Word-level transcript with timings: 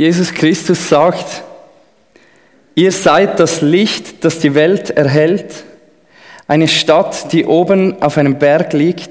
Jesus 0.00 0.32
Christus 0.32 0.88
sagt, 0.88 1.42
ihr 2.74 2.90
seid 2.90 3.38
das 3.38 3.60
Licht, 3.60 4.24
das 4.24 4.38
die 4.38 4.54
Welt 4.54 4.88
erhält. 4.88 5.64
Eine 6.48 6.68
Stadt, 6.68 7.30
die 7.34 7.44
oben 7.44 8.00
auf 8.00 8.16
einem 8.16 8.38
Berg 8.38 8.72
liegt, 8.72 9.10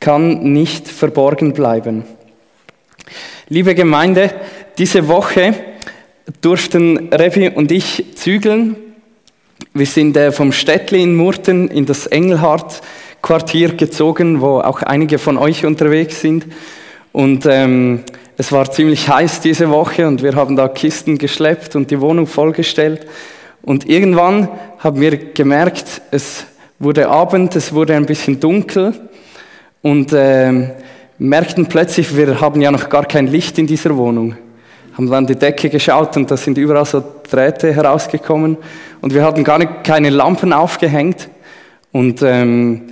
kann 0.00 0.52
nicht 0.52 0.86
verborgen 0.86 1.54
bleiben. 1.54 2.04
Liebe 3.48 3.74
Gemeinde, 3.74 4.34
diese 4.76 5.08
Woche 5.08 5.54
durften 6.42 7.08
Revi 7.08 7.48
und 7.48 7.72
ich 7.72 8.04
zügeln. 8.14 8.76
Wir 9.72 9.86
sind 9.86 10.14
äh, 10.18 10.30
vom 10.30 10.52
Städtli 10.52 11.02
in 11.02 11.16
Murten 11.16 11.68
in 11.68 11.86
das 11.86 12.06
Engelhardt-Quartier 12.06 13.76
gezogen, 13.76 14.42
wo 14.42 14.60
auch 14.60 14.82
einige 14.82 15.18
von 15.18 15.38
euch 15.38 15.64
unterwegs 15.64 16.20
sind. 16.20 16.48
Und 17.12 17.46
ähm, 17.48 18.04
es 18.36 18.50
war 18.50 18.70
ziemlich 18.70 19.08
heiß 19.08 19.40
diese 19.40 19.70
Woche 19.70 20.06
und 20.06 20.22
wir 20.22 20.34
haben 20.34 20.56
da 20.56 20.68
Kisten 20.68 21.18
geschleppt 21.18 21.76
und 21.76 21.90
die 21.90 22.00
Wohnung 22.00 22.26
vollgestellt. 22.26 23.06
Und 23.62 23.88
irgendwann 23.88 24.48
haben 24.78 25.00
wir 25.00 25.16
gemerkt, 25.32 26.00
es 26.10 26.46
wurde 26.78 27.08
Abend, 27.08 27.54
es 27.56 27.72
wurde 27.72 27.94
ein 27.94 28.06
bisschen 28.06 28.40
dunkel 28.40 28.94
und 29.82 30.12
äh, 30.12 30.70
merkten 31.18 31.66
plötzlich, 31.66 32.16
wir 32.16 32.40
haben 32.40 32.60
ja 32.60 32.70
noch 32.70 32.88
gar 32.88 33.04
kein 33.04 33.26
Licht 33.26 33.58
in 33.58 33.66
dieser 33.66 33.96
Wohnung. 33.96 34.36
Haben 34.94 35.10
dann 35.10 35.26
die 35.26 35.36
Decke 35.36 35.68
geschaut 35.68 36.16
und 36.16 36.30
da 36.30 36.36
sind 36.36 36.58
überall 36.58 36.86
so 36.86 37.02
Drähte 37.30 37.72
herausgekommen 37.72 38.56
und 39.00 39.14
wir 39.14 39.24
hatten 39.24 39.44
gar 39.44 39.58
nicht, 39.58 39.84
keine 39.84 40.10
Lampen 40.10 40.52
aufgehängt 40.52 41.28
und 41.92 42.22
ähm, 42.22 42.82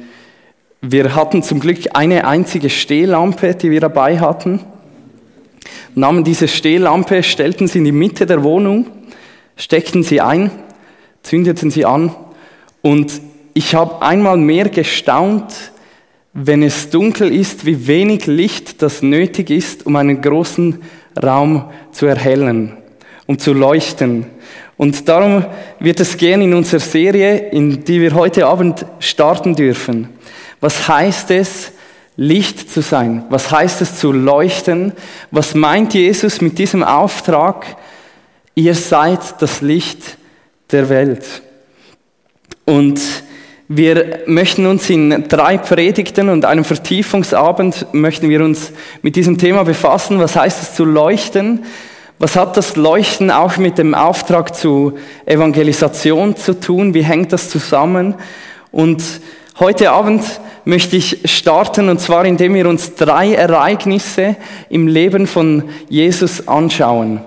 wir 0.82 1.15
hatten 1.15 1.43
zum 1.43 1.60
Glück 1.60 1.79
eine 1.95 2.27
einzige 2.27 2.70
Stehlampe, 2.70 3.54
die 3.54 3.70
wir 3.70 3.80
dabei 3.80 4.18
hatten 4.18 4.60
nahmen 5.95 6.25
diese 6.25 6.49
Stehlampe, 6.49 7.23
stellten 7.23 7.69
sie 7.69 7.79
in 7.79 7.85
die 7.85 7.93
Mitte 7.93 8.27
der 8.27 8.43
Wohnung, 8.43 8.87
steckten 9.57 10.03
sie 10.03 10.21
ein, 10.21 10.51
zündeten 11.23 11.71
sie 11.71 11.85
an 11.85 12.15
und 12.82 13.21
ich 13.55 13.74
habe 13.74 14.02
einmal 14.02 14.37
mehr 14.37 14.69
gestaunt, 14.69 15.73
wenn 16.32 16.63
es 16.63 16.91
dunkel 16.91 17.35
ist, 17.35 17.66
wie 17.66 17.87
wenig 17.87 18.27
Licht 18.27 18.82
das 18.82 19.02
nötig 19.02 19.51
ist, 19.51 19.87
um 19.87 19.97
einen 19.97 20.23
großen 20.23 20.80
Raum 21.21 21.65
zu 21.91 22.07
erhellen, 22.07 22.77
um 23.27 23.38
zu 23.38 23.52
leuchten. 23.52 24.27
Und 24.77 25.09
darum 25.09 25.45
wird 25.80 26.01
es 26.01 26.16
gehen 26.16 26.41
in 26.41 26.54
unserer 26.54 26.80
Serie, 26.80 27.51
in 27.51 27.85
die 27.85 28.01
wir 28.01 28.15
heute 28.15 28.47
Abend 28.47 28.87
starten 29.01 29.54
dürfen. 29.54 30.09
Was 30.60 30.88
heißt 30.88 31.32
es, 31.32 31.73
Licht 32.23 32.71
zu 32.71 32.82
sein? 32.82 33.24
Was 33.30 33.51
heißt 33.51 33.80
es 33.80 33.99
zu 33.99 34.13
leuchten? 34.13 34.93
Was 35.30 35.54
meint 35.54 35.95
Jesus 35.95 36.43
mit 36.43 36.59
diesem 36.59 36.85
Auftrag? 36.85 37.79
Ihr 38.54 38.74
seid 38.74 39.21
das 39.40 39.63
Licht 39.63 40.18
der 40.71 40.91
Welt. 40.91 41.24
Und 42.66 43.01
wir 43.68 44.18
möchten 44.26 44.66
uns 44.66 44.91
in 44.91 45.29
drei 45.29 45.57
Predigten 45.57 46.29
und 46.29 46.45
einem 46.45 46.65
Vertiefungsabend 46.65 47.87
möchten 47.95 48.29
wir 48.29 48.45
uns 48.45 48.71
mit 49.01 49.16
diesem 49.16 49.38
Thema 49.38 49.65
befassen. 49.65 50.18
Was 50.18 50.37
heißt 50.37 50.60
es 50.60 50.74
zu 50.74 50.85
leuchten? 50.85 51.65
Was 52.18 52.37
hat 52.37 52.54
das 52.59 52.76
Leuchten 52.76 53.30
auch 53.30 53.57
mit 53.57 53.79
dem 53.79 53.95
Auftrag 53.95 54.54
zu 54.54 54.98
Evangelisation 55.24 56.37
zu 56.37 56.60
tun? 56.60 56.93
Wie 56.93 57.02
hängt 57.02 57.32
das 57.32 57.48
zusammen? 57.48 58.15
Und 58.71 59.02
heute 59.59 59.93
Abend 59.93 60.23
möchte 60.65 60.97
ich 60.97 61.21
starten 61.25 61.89
und 61.89 62.01
zwar 62.01 62.25
indem 62.25 62.55
wir 62.55 62.69
uns 62.69 62.95
drei 62.95 63.35
Ereignisse 63.35 64.37
im 64.69 64.87
Leben 64.87 65.27
von 65.27 65.65
Jesus 65.89 66.47
anschauen. 66.49 67.21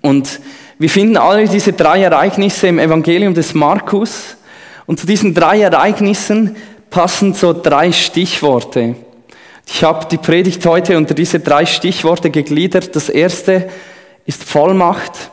Und 0.00 0.40
wir 0.78 0.90
finden 0.90 1.16
alle 1.16 1.48
diese 1.48 1.72
drei 1.72 2.02
Ereignisse 2.02 2.66
im 2.66 2.78
Evangelium 2.78 3.34
des 3.34 3.54
Markus 3.54 4.36
und 4.86 4.98
zu 4.98 5.06
diesen 5.06 5.34
drei 5.34 5.60
Ereignissen 5.60 6.56
passen 6.90 7.34
so 7.34 7.52
drei 7.52 7.92
Stichworte. 7.92 8.96
Ich 9.66 9.82
habe 9.84 10.06
die 10.10 10.18
Predigt 10.18 10.64
heute 10.66 10.96
unter 10.96 11.14
diese 11.14 11.40
drei 11.40 11.66
Stichworte 11.66 12.30
gegliedert. 12.30 12.94
Das 12.94 13.08
erste 13.08 13.70
ist 14.26 14.44
Vollmacht, 14.44 15.30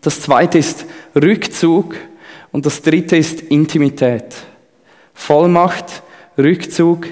das 0.00 0.20
zweite 0.20 0.58
ist 0.58 0.86
Rückzug 1.14 1.94
und 2.50 2.66
das 2.66 2.82
dritte 2.82 3.16
ist 3.16 3.40
Intimität. 3.42 4.24
Vollmacht, 5.20 6.02
Rückzug, 6.38 7.06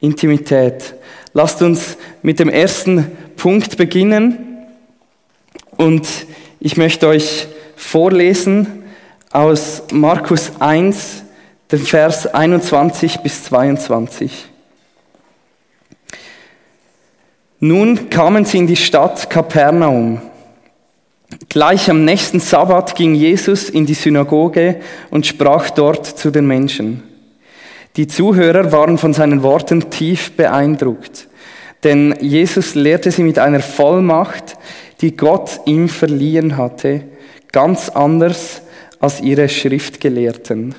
Intimität. 0.00 0.94
Lasst 1.34 1.62
uns 1.62 1.96
mit 2.20 2.40
dem 2.40 2.48
ersten 2.48 3.12
Punkt 3.36 3.76
beginnen 3.76 4.66
und 5.76 6.06
ich 6.58 6.76
möchte 6.76 7.06
euch 7.06 7.46
vorlesen 7.76 8.82
aus 9.30 9.84
Markus 9.92 10.50
1, 10.58 11.22
den 11.70 11.78
Vers 11.78 12.26
21 12.26 13.20
bis 13.20 13.44
22. 13.44 14.46
Nun 17.60 18.10
kamen 18.10 18.44
sie 18.44 18.58
in 18.58 18.66
die 18.66 18.76
Stadt 18.76 19.30
Kapernaum. 19.30 20.20
Gleich 21.48 21.88
am 21.88 22.04
nächsten 22.04 22.40
Sabbat 22.40 22.96
ging 22.96 23.14
Jesus 23.14 23.70
in 23.70 23.86
die 23.86 23.94
Synagoge 23.94 24.80
und 25.10 25.24
sprach 25.24 25.70
dort 25.70 26.04
zu 26.04 26.32
den 26.32 26.46
Menschen. 26.46 27.13
Die 27.96 28.08
Zuhörer 28.08 28.72
waren 28.72 28.98
von 28.98 29.12
seinen 29.12 29.42
Worten 29.44 29.90
tief 29.90 30.32
beeindruckt, 30.32 31.28
denn 31.84 32.16
Jesus 32.20 32.74
lehrte 32.74 33.12
sie 33.12 33.22
mit 33.22 33.38
einer 33.38 33.60
Vollmacht, 33.60 34.56
die 35.00 35.16
Gott 35.16 35.60
ihm 35.66 35.88
verliehen 35.88 36.56
hatte, 36.56 37.04
ganz 37.52 37.88
anders 37.90 38.62
als 38.98 39.20
ihre 39.20 39.48
Schriftgelehrten. 39.48 40.74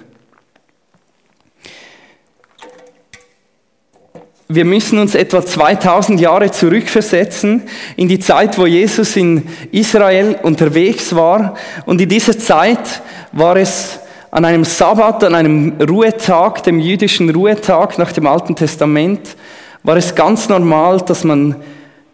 Wir 4.47 4.65
müssen 4.65 4.99
uns 4.99 5.15
etwa 5.15 5.43
2000 5.43 6.19
Jahre 6.19 6.51
zurückversetzen 6.51 7.63
in 7.95 8.07
die 8.07 8.19
Zeit, 8.19 8.57
wo 8.59 8.67
Jesus 8.67 9.15
in 9.15 9.47
Israel 9.71 10.37
unterwegs 10.43 11.15
war. 11.15 11.55
Und 11.87 11.99
in 11.99 12.09
dieser 12.09 12.37
Zeit 12.37 13.01
war 13.31 13.55
es 13.55 13.99
an 14.35 14.43
einem 14.43 14.65
Sabbat, 14.65 15.23
an 15.23 15.33
einem 15.33 15.77
Ruhetag, 15.79 16.61
dem 16.63 16.81
jüdischen 16.81 17.29
Ruhetag 17.29 17.97
nach 17.97 18.11
dem 18.11 18.27
Alten 18.27 18.53
Testament, 18.53 19.37
war 19.81 19.95
es 19.95 20.13
ganz 20.13 20.49
normal, 20.49 20.99
dass 20.99 21.23
man 21.23 21.55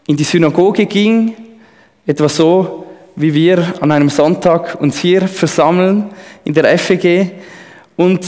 in 0.06 0.18
die 0.18 0.24
Synagoge 0.24 0.86
ging, 0.86 1.34
etwa 2.06 2.30
so, 2.30 2.86
wie 3.16 3.34
wir 3.34 3.74
an 3.82 3.92
einem 3.92 4.10
Sonntag 4.10 4.80
uns 4.80 5.00
hier 5.00 5.28
versammeln 5.28 6.12
in 6.44 6.54
der 6.54 6.78
FEG. 6.78 7.32
Und 7.98 8.24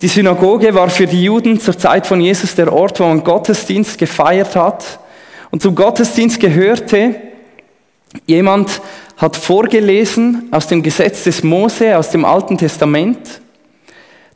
die 0.00 0.08
Synagoge 0.08 0.74
war 0.74 0.88
für 0.88 1.06
die 1.06 1.24
Juden 1.24 1.60
zur 1.60 1.76
Zeit 1.76 2.06
von 2.06 2.22
Jesus 2.22 2.54
der 2.54 2.72
Ort, 2.72 2.98
wo 2.98 3.04
man 3.04 3.22
Gottesdienst 3.22 3.98
gefeiert 3.98 4.56
hat. 4.56 5.00
Und 5.50 5.60
zum 5.60 5.74
Gottesdienst 5.74 6.40
gehörte 6.40 7.14
jemand, 8.24 8.80
hat 9.18 9.36
vorgelesen 9.36 10.48
aus 10.52 10.68
dem 10.68 10.82
Gesetz 10.82 11.24
des 11.24 11.42
Mose, 11.42 11.98
aus 11.98 12.10
dem 12.10 12.24
Alten 12.24 12.56
Testament. 12.56 13.40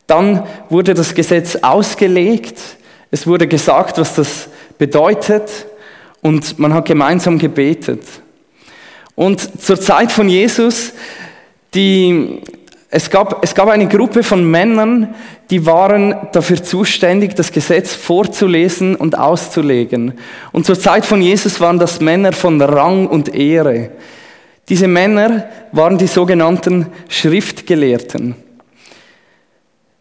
Dann 0.09 0.43
wurde 0.69 0.93
das 0.93 1.15
Gesetz 1.15 1.56
ausgelegt. 1.62 2.60
Es 3.10 3.26
wurde 3.26 3.47
gesagt, 3.47 3.98
was 3.98 4.16
das 4.16 4.48
bedeutet. 4.78 5.66
Und 6.21 6.59
man 6.59 6.75
hat 6.75 6.87
gemeinsam 6.87 7.38
gebetet. 7.38 8.03
Und 9.15 9.62
zur 9.62 9.81
Zeit 9.81 10.10
von 10.10 10.28
Jesus, 10.28 10.92
die, 11.75 12.41
es 12.91 13.09
gab, 13.09 13.44
es 13.44 13.54
gab 13.54 13.69
eine 13.69 13.87
Gruppe 13.87 14.25
von 14.25 14.44
Männern, 14.44 15.15
die 15.50 15.65
waren 15.65 16.16
dafür 16.32 16.62
zuständig, 16.62 17.37
das 17.37 17.53
Gesetz 17.53 17.94
vorzulesen 17.94 18.97
und 18.97 19.16
auszulegen. 19.16 20.15
Und 20.50 20.66
zur 20.66 20.78
Zeit 20.78 21.04
von 21.04 21.22
Jesus 21.22 21.60
waren 21.60 21.78
das 21.78 22.00
Männer 22.00 22.32
von 22.32 22.60
Rang 22.60 23.06
und 23.06 23.32
Ehre. 23.34 23.91
Diese 24.68 24.86
Männer 24.88 25.48
waren 25.72 25.98
die 25.98 26.06
sogenannten 26.06 26.86
Schriftgelehrten. 27.09 28.36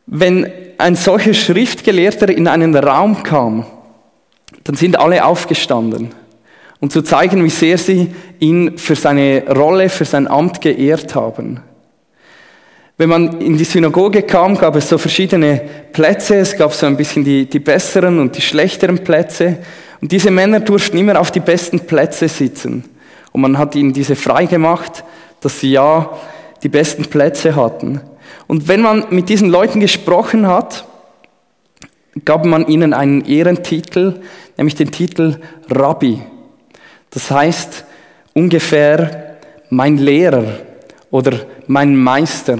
Wenn 0.05 0.51
ein 0.77 0.95
solcher 0.95 1.33
Schriftgelehrter 1.33 2.29
in 2.29 2.47
einen 2.47 2.75
Raum 2.75 3.23
kam, 3.23 3.65
dann 4.63 4.75
sind 4.75 4.99
alle 4.99 5.25
aufgestanden, 5.25 6.09
um 6.79 6.89
zu 6.89 7.01
zeigen, 7.01 7.43
wie 7.43 7.49
sehr 7.49 7.77
sie 7.77 8.13
ihn 8.39 8.77
für 8.77 8.95
seine 8.95 9.43
Rolle, 9.47 9.89
für 9.89 10.05
sein 10.05 10.27
Amt 10.27 10.61
geehrt 10.61 11.15
haben. 11.15 11.61
Wenn 12.97 13.09
man 13.09 13.41
in 13.41 13.57
die 13.57 13.63
Synagoge 13.63 14.21
kam, 14.21 14.55
gab 14.55 14.75
es 14.75 14.89
so 14.89 14.99
verschiedene 14.99 15.59
Plätze. 15.91 16.35
Es 16.35 16.55
gab 16.55 16.71
so 16.71 16.85
ein 16.85 16.97
bisschen 16.97 17.23
die, 17.23 17.47
die 17.47 17.57
besseren 17.57 18.19
und 18.19 18.37
die 18.37 18.43
schlechteren 18.43 18.99
Plätze. 18.99 19.57
Und 20.01 20.11
diese 20.11 20.29
Männer 20.29 20.59
durften 20.59 20.99
immer 20.99 21.19
auf 21.19 21.31
die 21.31 21.39
besten 21.39 21.79
Plätze 21.79 22.27
sitzen. 22.27 22.83
Und 23.31 23.41
man 23.41 23.57
hat 23.57 23.75
ihnen 23.75 23.93
diese 23.93 24.15
frei 24.15 24.45
gemacht, 24.45 25.03
dass 25.39 25.59
sie 25.59 25.71
ja 25.71 26.09
die 26.63 26.69
besten 26.69 27.05
Plätze 27.05 27.55
hatten. 27.55 28.01
Und 28.47 28.67
wenn 28.67 28.81
man 28.81 29.05
mit 29.09 29.29
diesen 29.29 29.49
Leuten 29.49 29.79
gesprochen 29.79 30.47
hat, 30.47 30.85
gab 32.25 32.45
man 32.45 32.67
ihnen 32.67 32.93
einen 32.93 33.25
Ehrentitel, 33.25 34.21
nämlich 34.57 34.75
den 34.75 34.91
Titel 34.91 35.39
Rabbi. 35.69 36.21
Das 37.09 37.31
heißt, 37.31 37.85
ungefähr 38.33 39.37
mein 39.69 39.97
Lehrer 39.97 40.59
oder 41.09 41.39
mein 41.67 41.95
Meister. 41.95 42.59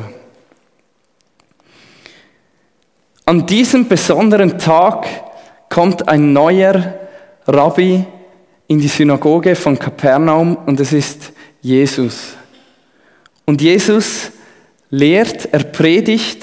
An 3.25 3.45
diesem 3.45 3.87
besonderen 3.87 4.57
Tag 4.57 5.05
kommt 5.69 6.07
ein 6.07 6.33
neuer 6.33 6.95
Rabbi 7.47 8.05
in 8.71 8.79
die 8.79 8.87
Synagoge 8.87 9.53
von 9.53 9.77
Kapernaum 9.77 10.55
und 10.65 10.79
es 10.79 10.93
ist 10.93 11.33
Jesus. 11.61 12.37
Und 13.43 13.61
Jesus 13.61 14.31
lehrt, 14.89 15.49
er 15.51 15.65
predigt, 15.65 16.41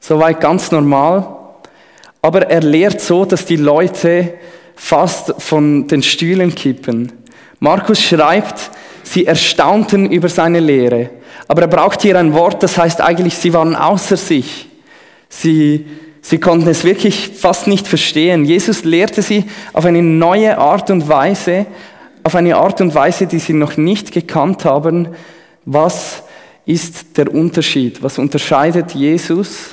soweit 0.00 0.40
ganz 0.40 0.72
normal, 0.72 1.36
aber 2.22 2.50
er 2.50 2.60
lehrt 2.62 3.00
so, 3.00 3.24
dass 3.24 3.44
die 3.44 3.54
Leute 3.54 4.34
fast 4.74 5.32
von 5.38 5.86
den 5.86 6.02
Stühlen 6.02 6.52
kippen. 6.52 7.12
Markus 7.60 8.02
schreibt, 8.02 8.72
sie 9.04 9.24
erstaunten 9.24 10.10
über 10.10 10.28
seine 10.28 10.58
Lehre. 10.58 11.10
Aber 11.46 11.62
er 11.62 11.68
braucht 11.68 12.02
hier 12.02 12.18
ein 12.18 12.34
Wort, 12.34 12.64
das 12.64 12.76
heißt 12.76 13.00
eigentlich, 13.00 13.36
sie 13.36 13.54
waren 13.54 13.76
außer 13.76 14.16
sich. 14.16 14.66
Sie, 15.28 15.86
sie 16.28 16.38
konnten 16.38 16.68
es 16.68 16.84
wirklich 16.84 17.30
fast 17.34 17.66
nicht 17.66 17.88
verstehen. 17.88 18.44
Jesus 18.44 18.84
lehrte 18.84 19.22
sie 19.22 19.44
auf 19.72 19.86
eine 19.86 20.02
neue 20.02 20.58
Art 20.58 20.90
und 20.90 21.08
Weise, 21.08 21.64
auf 22.22 22.34
eine 22.34 22.56
Art 22.56 22.82
und 22.82 22.94
Weise, 22.94 23.26
die 23.26 23.38
sie 23.38 23.54
noch 23.54 23.78
nicht 23.78 24.12
gekannt 24.12 24.66
haben. 24.66 25.08
Was 25.64 26.22
ist 26.66 27.16
der 27.16 27.32
Unterschied? 27.32 28.02
Was 28.02 28.18
unterscheidet 28.18 28.94
Jesus 28.94 29.70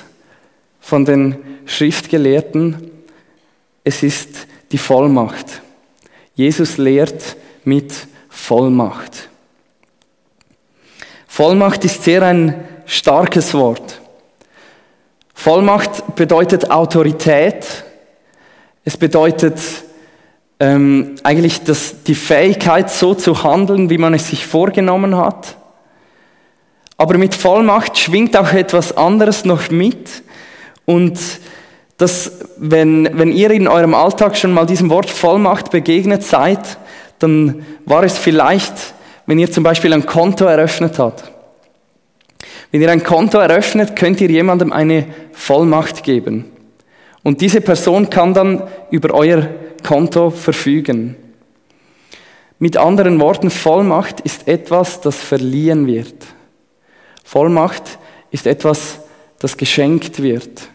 von 0.80 1.04
den 1.04 1.36
Schriftgelehrten? 1.66 2.90
Es 3.84 4.02
ist 4.02 4.48
die 4.72 4.78
Vollmacht. 4.78 5.62
Jesus 6.36 6.78
lehrt 6.78 7.36
mit 7.66 7.94
Vollmacht. 8.30 9.28
Vollmacht 11.28 11.84
ist 11.84 12.02
sehr 12.02 12.24
ein 12.24 12.64
starkes 12.86 13.54
Wort. 13.54 14.00
Vollmacht 15.46 16.16
bedeutet 16.16 16.72
Autorität. 16.72 17.84
Es 18.84 18.98
bedeutet 18.98 19.60
ähm, 20.60 21.18
eigentlich 21.22 21.64
das, 21.64 22.02
die 22.02 22.16
Fähigkeit, 22.16 22.90
so 22.90 23.14
zu 23.14 23.44
handeln, 23.44 23.92
wie 23.92 24.00
man 24.00 24.16
es 24.16 24.30
sich 24.30 24.48
vorgenommen 24.48 25.16
hat. 25.16 25.56
Aber 26.98 27.20
mit 27.20 27.36
Vollmacht 27.36 27.96
schwingt 27.96 28.36
auch 28.36 28.54
etwas 28.54 28.98
anderes 28.98 29.46
noch 29.46 29.70
mit. 29.70 30.24
Und 30.86 31.20
das, 31.98 32.40
wenn, 32.58 33.08
wenn 33.14 33.32
ihr 33.32 33.52
in 33.52 33.68
eurem 33.68 33.94
Alltag 33.94 34.36
schon 34.36 34.52
mal 34.52 34.66
diesem 34.66 34.90
Wort 34.90 35.12
Vollmacht 35.12 35.70
begegnet 35.70 36.24
seid, 36.24 36.80
dann 37.20 37.64
war 37.86 38.02
es 38.02 38.18
vielleicht, 38.18 38.74
wenn 39.28 39.38
ihr 39.38 39.52
zum 39.52 39.64
Beispiel 39.64 39.94
ein 39.94 40.08
Konto 40.08 40.46
eröffnet 40.46 40.98
habt. 40.98 41.35
Wenn 42.76 42.82
ihr 42.82 42.92
ein 42.92 43.06
Konto 43.06 43.38
eröffnet, 43.38 43.96
könnt 43.96 44.20
ihr 44.20 44.30
jemandem 44.30 44.74
eine 44.74 45.06
Vollmacht 45.32 46.04
geben. 46.04 46.52
Und 47.24 47.40
diese 47.40 47.62
Person 47.62 48.10
kann 48.10 48.34
dann 48.34 48.64
über 48.92 49.14
euer 49.14 49.48
Konto 49.82 50.30
verfügen. 50.30 51.16
Mit 52.60 52.76
anderen 52.76 53.22
Worten, 53.22 53.50
Vollmacht 53.50 54.20
ist 54.20 54.50
etwas, 54.50 55.00
das 55.00 55.16
verliehen 55.16 55.88
wird. 55.88 56.16
Vollmacht 57.24 57.98
ist 58.30 58.46
etwas, 58.46 59.00
das 59.40 59.56
geschenkt 59.56 60.22
wird. 60.22 60.68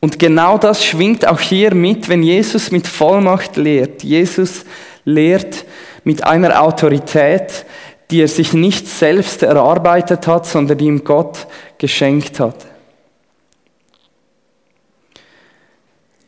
Und 0.00 0.18
genau 0.18 0.58
das 0.58 0.84
schwingt 0.84 1.26
auch 1.26 1.40
hier 1.40 1.74
mit, 1.74 2.10
wenn 2.10 2.22
Jesus 2.22 2.70
mit 2.70 2.86
Vollmacht 2.86 3.56
lehrt. 3.56 4.04
Jesus 4.04 4.66
lehrt 5.06 5.64
mit 6.04 6.24
einer 6.24 6.60
Autorität, 6.62 7.64
die 8.10 8.22
er 8.22 8.28
sich 8.28 8.52
nicht 8.52 8.88
selbst 8.88 9.42
erarbeitet 9.42 10.26
hat, 10.26 10.46
sondern 10.46 10.78
die 10.78 10.86
ihm 10.86 11.04
Gott 11.04 11.46
geschenkt 11.76 12.40
hat. 12.40 12.66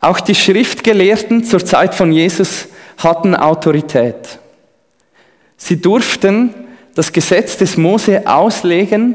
Auch 0.01 0.21
die 0.21 0.35
Schriftgelehrten 0.35 1.45
zur 1.45 1.65
Zeit 1.65 1.95
von 1.95 2.11
Jesus 2.13 2.69
hatten 2.99 3.35
Autorität. 3.35 4.39
Sie 5.57 5.81
durften 5.81 6.55
das 6.95 7.13
Gesetz 7.13 7.59
des 7.59 7.77
Mose 7.77 8.27
auslegen, 8.27 9.15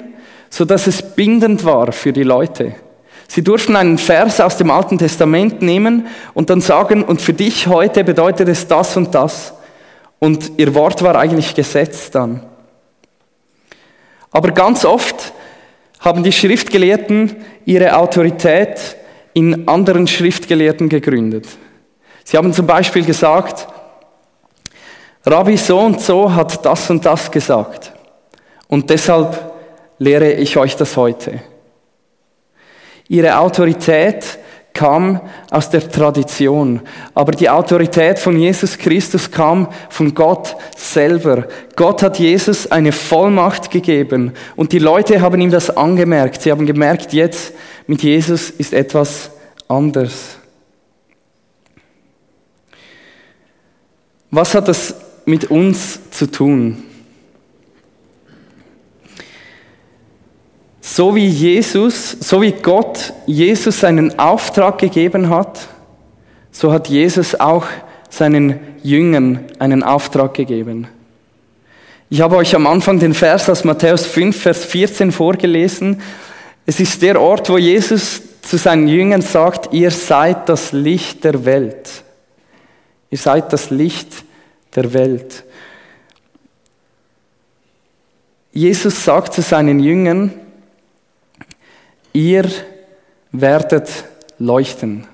so 0.49 0.63
dass 0.63 0.87
es 0.87 1.01
bindend 1.01 1.65
war 1.65 1.91
für 1.91 2.13
die 2.13 2.23
Leute. 2.23 2.75
Sie 3.27 3.43
durften 3.43 3.75
einen 3.75 3.97
Vers 3.97 4.39
aus 4.39 4.57
dem 4.57 4.69
Alten 4.69 4.99
Testament 4.99 5.61
nehmen 5.61 6.07
und 6.35 6.51
dann 6.51 6.61
sagen, 6.61 7.03
und 7.03 7.21
für 7.21 7.33
dich 7.33 7.67
heute 7.67 8.03
bedeutet 8.03 8.47
es 8.47 8.67
das 8.67 8.95
und 8.95 9.15
das. 9.15 9.53
Und 10.19 10.51
ihr 10.57 10.73
Wort 10.75 11.01
war 11.01 11.15
eigentlich 11.15 11.55
Gesetz 11.55 12.11
dann. 12.11 12.41
Aber 14.35 14.51
ganz 14.51 14.83
oft 14.83 15.31
haben 16.01 16.21
die 16.21 16.33
Schriftgelehrten 16.33 17.37
ihre 17.63 17.95
Autorität 17.95 18.97
in 19.33 19.65
anderen 19.65 20.07
Schriftgelehrten 20.07 20.89
gegründet. 20.89 21.47
Sie 22.25 22.35
haben 22.35 22.51
zum 22.51 22.67
Beispiel 22.67 23.05
gesagt, 23.05 23.65
Rabbi 25.25 25.55
so 25.55 25.79
und 25.79 26.01
so 26.01 26.35
hat 26.35 26.65
das 26.65 26.89
und 26.89 27.05
das 27.05 27.31
gesagt. 27.31 27.93
Und 28.67 28.89
deshalb 28.89 29.53
lehre 29.99 30.33
ich 30.33 30.57
euch 30.57 30.75
das 30.75 30.97
heute. 30.97 31.41
Ihre 33.07 33.37
Autorität 33.37 34.37
kam 34.75 35.21
aus 35.49 35.71
der 35.71 35.89
Tradition, 35.89 36.81
aber 37.15 37.31
die 37.31 37.49
Autorität 37.49 38.19
von 38.19 38.37
Jesus 38.37 38.77
Christus 38.77 39.31
kam 39.31 39.69
von 39.89 40.13
Gott 40.13 40.55
selber. 40.75 41.47
Gott 41.75 42.03
hat 42.03 42.19
Jesus 42.19 42.69
eine 42.69 42.91
Vollmacht 42.91 43.71
gegeben 43.71 44.33
und 44.55 44.73
die 44.73 44.79
Leute 44.79 45.21
haben 45.21 45.41
ihm 45.41 45.49
das 45.49 45.75
angemerkt. 45.75 46.41
Sie 46.41 46.51
haben 46.51 46.67
gemerkt, 46.67 47.13
jetzt 47.13 47.53
mit 47.87 48.03
Jesus 48.03 48.49
ist 48.51 48.73
etwas 48.73 49.31
anders. 49.67 50.37
Was 54.29 54.53
hat 54.53 54.67
das 54.67 54.93
mit 55.25 55.49
uns 55.49 56.11
zu 56.11 56.29
tun? 56.29 56.83
So 60.95 61.13
wie 61.13 61.27
Jesus, 61.27 62.11
so 62.21 62.41
wie 62.41 62.53
Gott 62.53 63.11
Jesus 63.25 63.81
seinen 63.81 64.17
Auftrag 64.17 64.77
gegeben 64.77 65.29
hat, 65.29 65.67
so 66.53 66.71
hat 66.71 66.87
Jesus 66.87 67.37
auch 67.37 67.65
seinen 68.09 68.61
Jüngern 68.81 69.43
einen 69.59 69.83
Auftrag 69.83 70.33
gegeben. 70.35 70.87
Ich 72.09 72.21
habe 72.21 72.37
euch 72.37 72.55
am 72.55 72.65
Anfang 72.65 72.97
den 72.97 73.13
Vers 73.13 73.49
aus 73.49 73.65
Matthäus 73.65 74.05
5, 74.05 74.41
Vers 74.41 74.63
14 74.63 75.11
vorgelesen. 75.11 76.01
Es 76.65 76.79
ist 76.79 77.01
der 77.01 77.19
Ort, 77.19 77.49
wo 77.49 77.57
Jesus 77.57 78.21
zu 78.41 78.55
seinen 78.55 78.87
Jüngern 78.87 79.21
sagt, 79.21 79.73
ihr 79.73 79.91
seid 79.91 80.47
das 80.47 80.71
Licht 80.71 81.25
der 81.25 81.43
Welt. 81.43 81.89
Ihr 83.09 83.17
seid 83.17 83.51
das 83.51 83.69
Licht 83.69 84.23
der 84.73 84.93
Welt. 84.93 85.43
Jesus 88.53 89.03
sagt 89.03 89.33
zu 89.33 89.41
seinen 89.41 89.81
Jüngern, 89.81 90.31
ihr 92.15 92.45
werdet 93.31 93.89
leuchten. 94.39 95.05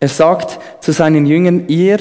Er 0.00 0.08
sagt 0.08 0.58
zu 0.82 0.92
seinen 0.92 1.26
Jüngern, 1.26 1.68
ihr 1.68 1.98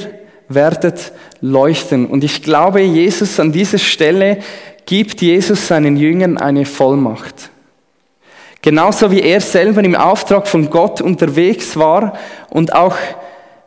werdet 0.48 1.12
leuchten. 1.42 2.08
Und 2.08 2.24
ich 2.24 2.42
glaube, 2.42 2.82
Jesus 2.82 3.40
an 3.40 3.52
dieser 3.52 3.78
Stelle 3.78 4.40
gibt 4.86 5.22
Jesus 5.22 5.68
seinen 5.68 5.98
Jüngern 5.98 6.38
eine 6.38 6.66
Vollmacht. 6.66 7.52
Genauso 8.62 9.12
wie 9.12 9.22
er 9.22 9.42
selber 9.42 9.84
im 9.84 9.96
Auftrag 9.96 10.48
von 10.48 10.70
Gott 10.70 11.02
unterwegs 11.02 11.78
war 11.78 12.18
und 12.50 12.74
auch 12.74 12.96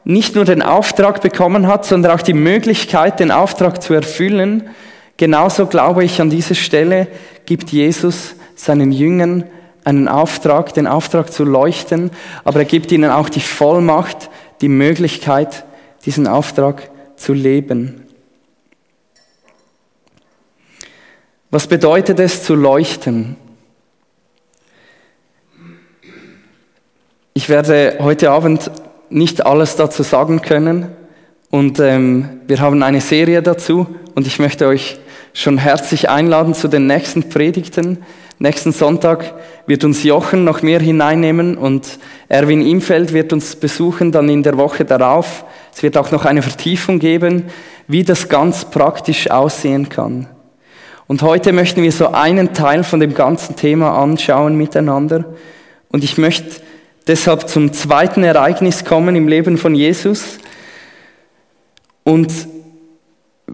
nicht 0.05 0.35
nur 0.35 0.45
den 0.45 0.63
Auftrag 0.63 1.21
bekommen 1.21 1.67
hat, 1.67 1.85
sondern 1.85 2.13
auch 2.13 2.23
die 2.23 2.35
Möglichkeit, 2.35 3.21
den 3.21 3.31
Auftrag 3.31 3.83
zu 3.83 3.95
erfüllen, 3.95 4.69
genauso 5.17 5.67
glaube 5.67 6.05
ich 6.05 6.21
an 6.21 6.31
dieser 6.31 6.55
Stelle 6.55 7.09
gibt 7.47 7.71
Jesus 7.71 8.35
seinen 8.55 8.93
Jüngern 8.93 9.45
einen 9.85 10.09
Auftrag, 10.09 10.73
den 10.75 10.87
Auftrag 10.87 11.33
zu 11.33 11.45
leuchten, 11.45 12.11
aber 12.45 12.61
er 12.61 12.65
gibt 12.65 12.91
ihnen 12.91 13.11
auch 13.11 13.29
die 13.29 13.41
Vollmacht, 13.41 14.31
die 14.61 14.69
Möglichkeit, 14.69 15.65
diesen 16.07 16.27
Auftrag 16.27 16.91
zu 17.17 17.33
leben. 17.33 18.03
Was 21.51 21.67
bedeutet 21.67 22.19
es 22.19 22.43
zu 22.43 22.55
leuchten? 22.55 23.37
Ich 27.35 27.49
werde 27.49 27.99
heute 28.01 28.31
Abend 28.31 28.71
nicht 29.11 29.45
alles 29.45 29.77
dazu 29.77 30.03
sagen 30.03 30.41
können 30.43 30.89
und 31.51 31.79
ähm, 31.79 32.41
wir 32.47 32.61
haben 32.61 32.83
eine 32.83 33.01
Serie 33.01 33.43
dazu 33.43 33.87
und 34.15 34.27
ich 34.27 34.39
möchte 34.39 34.67
euch 34.67 34.99
schon 35.33 35.59
herzlich 35.59 36.09
einladen 36.09 36.55
zu 36.55 36.69
den 36.69 36.87
nächsten 36.87 37.29
Predigten. 37.29 38.05
Nächsten 38.39 38.73
Sonntag 38.73 39.35
wird 39.67 39.85
uns 39.85 40.03
Jochen 40.03 40.45
noch 40.45 40.63
mehr 40.63 40.81
hineinnehmen 40.81 41.57
und 41.57 41.99
Erwin 42.29 42.67
Imfeld 42.67 43.13
wird 43.13 43.33
uns 43.33 43.57
besuchen 43.57 44.13
dann 44.13 44.29
in 44.29 44.43
der 44.43 44.57
Woche 44.57 44.85
darauf. 44.85 45.45
Es 45.75 45.83
wird 45.83 45.97
auch 45.97 46.11
noch 46.11 46.25
eine 46.25 46.43
Vertiefung 46.43 46.99
geben. 46.99 47.45
wie 47.87 48.03
das 48.03 48.29
ganz 48.29 48.65
praktisch 48.65 49.31
aussehen 49.31 49.89
kann. 49.89 50.27
Und 51.07 51.23
heute 51.23 51.53
möchten 51.53 51.83
wir 51.83 51.93
so 51.93 52.09
einen 52.09 52.55
Teil 52.55 52.83
von 52.83 53.01
dem 53.01 53.15
ganzen 53.15 53.57
Thema 53.57 53.99
anschauen 54.03 54.57
miteinander. 54.57 55.25
Und 55.89 56.03
ich 56.03 56.17
möchte 56.17 56.63
deshalb 57.07 57.49
zum 57.49 57.73
zweiten 57.73 58.25
Ereignis 58.25 58.85
kommen 58.85 59.15
im 59.17 59.29
Leben 59.29 59.59
von 59.59 59.75
Jesus. 59.75 60.39
Und 62.05 62.33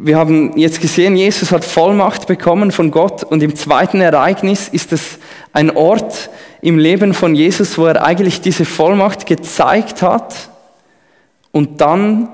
wir 0.02 0.16
haben 0.16 0.56
jetzt 0.56 0.80
gesehen, 0.80 1.16
Jesus 1.16 1.52
hat 1.52 1.64
Vollmacht 1.64 2.26
bekommen 2.26 2.70
von 2.70 2.90
Gott 2.90 3.22
und 3.22 3.42
im 3.42 3.54
zweiten 3.54 4.00
Ereignis 4.00 4.68
ist 4.68 4.92
es 4.92 5.18
ein 5.52 5.76
Ort 5.76 6.30
im 6.62 6.78
Leben 6.78 7.14
von 7.14 7.34
Jesus, 7.34 7.76
wo 7.76 7.86
er 7.86 8.04
eigentlich 8.04 8.40
diese 8.40 8.64
Vollmacht 8.64 9.26
gezeigt 9.26 10.02
hat 10.02 10.50
und 11.52 11.80
dann 11.80 12.28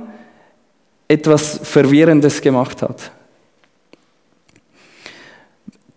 etwas 1.08 1.60
Verwirrendes 1.62 2.40
gemacht 2.40 2.82
hat. 2.82 3.10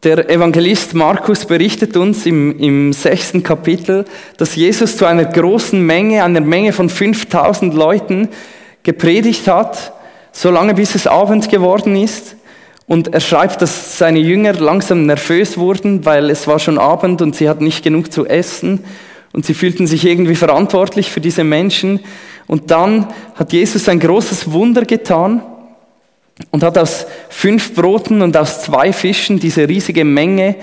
Der 0.03 0.29
Evangelist 0.29 0.93
Markus 0.93 1.45
berichtet 1.45 1.97
uns 1.97 2.25
im, 2.25 2.57
im 2.57 2.93
sechsten 2.93 3.43
Kapitel, 3.43 4.05
dass 4.37 4.55
Jesus 4.55 4.95
zu 4.95 5.05
einer 5.05 5.25
großen 5.25 5.85
Menge, 5.85 6.23
einer 6.23 6.39
Menge 6.39 6.71
von 6.71 6.89
5000 6.89 7.73
Leuten 7.73 8.29
gepredigt 8.83 9.47
hat, 9.47 9.91
solange 10.41 10.73
bis 10.73 10.95
es 10.95 11.05
Abend 11.05 11.49
geworden 11.49 11.97
ist. 11.97 12.37
Und 12.87 13.13
er 13.13 13.19
schreibt, 13.19 13.61
dass 13.61 13.97
seine 13.97 14.19
Jünger 14.19 14.53
langsam 14.53 15.05
nervös 15.05 15.57
wurden, 15.57 16.05
weil 16.05 16.29
es 16.29 16.47
war 16.47 16.59
schon 16.59 16.77
Abend 16.77 17.21
und 17.21 17.35
sie 17.35 17.49
hatten 17.49 17.65
nicht 17.65 17.83
genug 17.83 18.13
zu 18.13 18.25
essen 18.25 18.85
und 19.33 19.45
sie 19.45 19.53
fühlten 19.53 19.85
sich 19.85 20.05
irgendwie 20.05 20.35
verantwortlich 20.35 21.11
für 21.11 21.19
diese 21.19 21.43
Menschen. 21.43 21.99
Und 22.47 22.71
dann 22.71 23.09
hat 23.35 23.51
Jesus 23.51 23.89
ein 23.89 23.99
großes 23.99 24.49
Wunder 24.53 24.85
getan 24.85 25.43
und 26.51 26.63
hat 26.63 26.77
aus 26.77 27.05
fünf 27.27 27.75
Broten 27.75 28.21
und 28.21 28.37
aus 28.37 28.61
zwei 28.61 28.93
Fischen 28.93 29.41
diese 29.41 29.67
riesige 29.67 30.05
Menge 30.05 30.55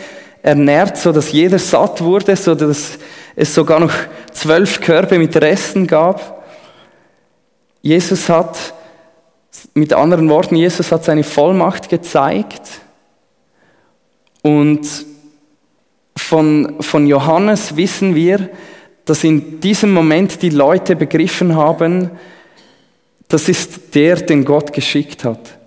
ernährt, 0.42 0.96
so 0.96 1.12
dass 1.12 1.32
jeder 1.32 1.58
satt 1.58 2.02
wurde, 2.02 2.34
so 2.34 2.54
dass 2.54 2.98
es 3.36 3.54
sogar 3.54 3.78
noch 3.78 3.92
zwölf 4.32 4.80
Körbe 4.80 5.18
mit 5.18 5.36
Resten 5.36 5.86
gab. 5.86 6.44
Jesus 7.82 8.30
hat, 8.30 8.72
mit 9.76 9.92
anderen 9.92 10.30
Worten, 10.30 10.56
Jesus 10.56 10.90
hat 10.90 11.04
seine 11.04 11.22
Vollmacht 11.22 11.90
gezeigt 11.90 12.80
und 14.40 14.88
von, 16.16 16.76
von 16.80 17.06
Johannes 17.06 17.76
wissen 17.76 18.14
wir, 18.14 18.48
dass 19.04 19.22
in 19.22 19.60
diesem 19.60 19.92
Moment 19.92 20.40
die 20.40 20.48
Leute 20.48 20.96
begriffen 20.96 21.54
haben, 21.54 22.10
das 23.28 23.50
ist 23.50 23.94
der, 23.94 24.16
den 24.16 24.46
Gott 24.46 24.72
geschickt 24.72 25.24
hat. 25.24 25.58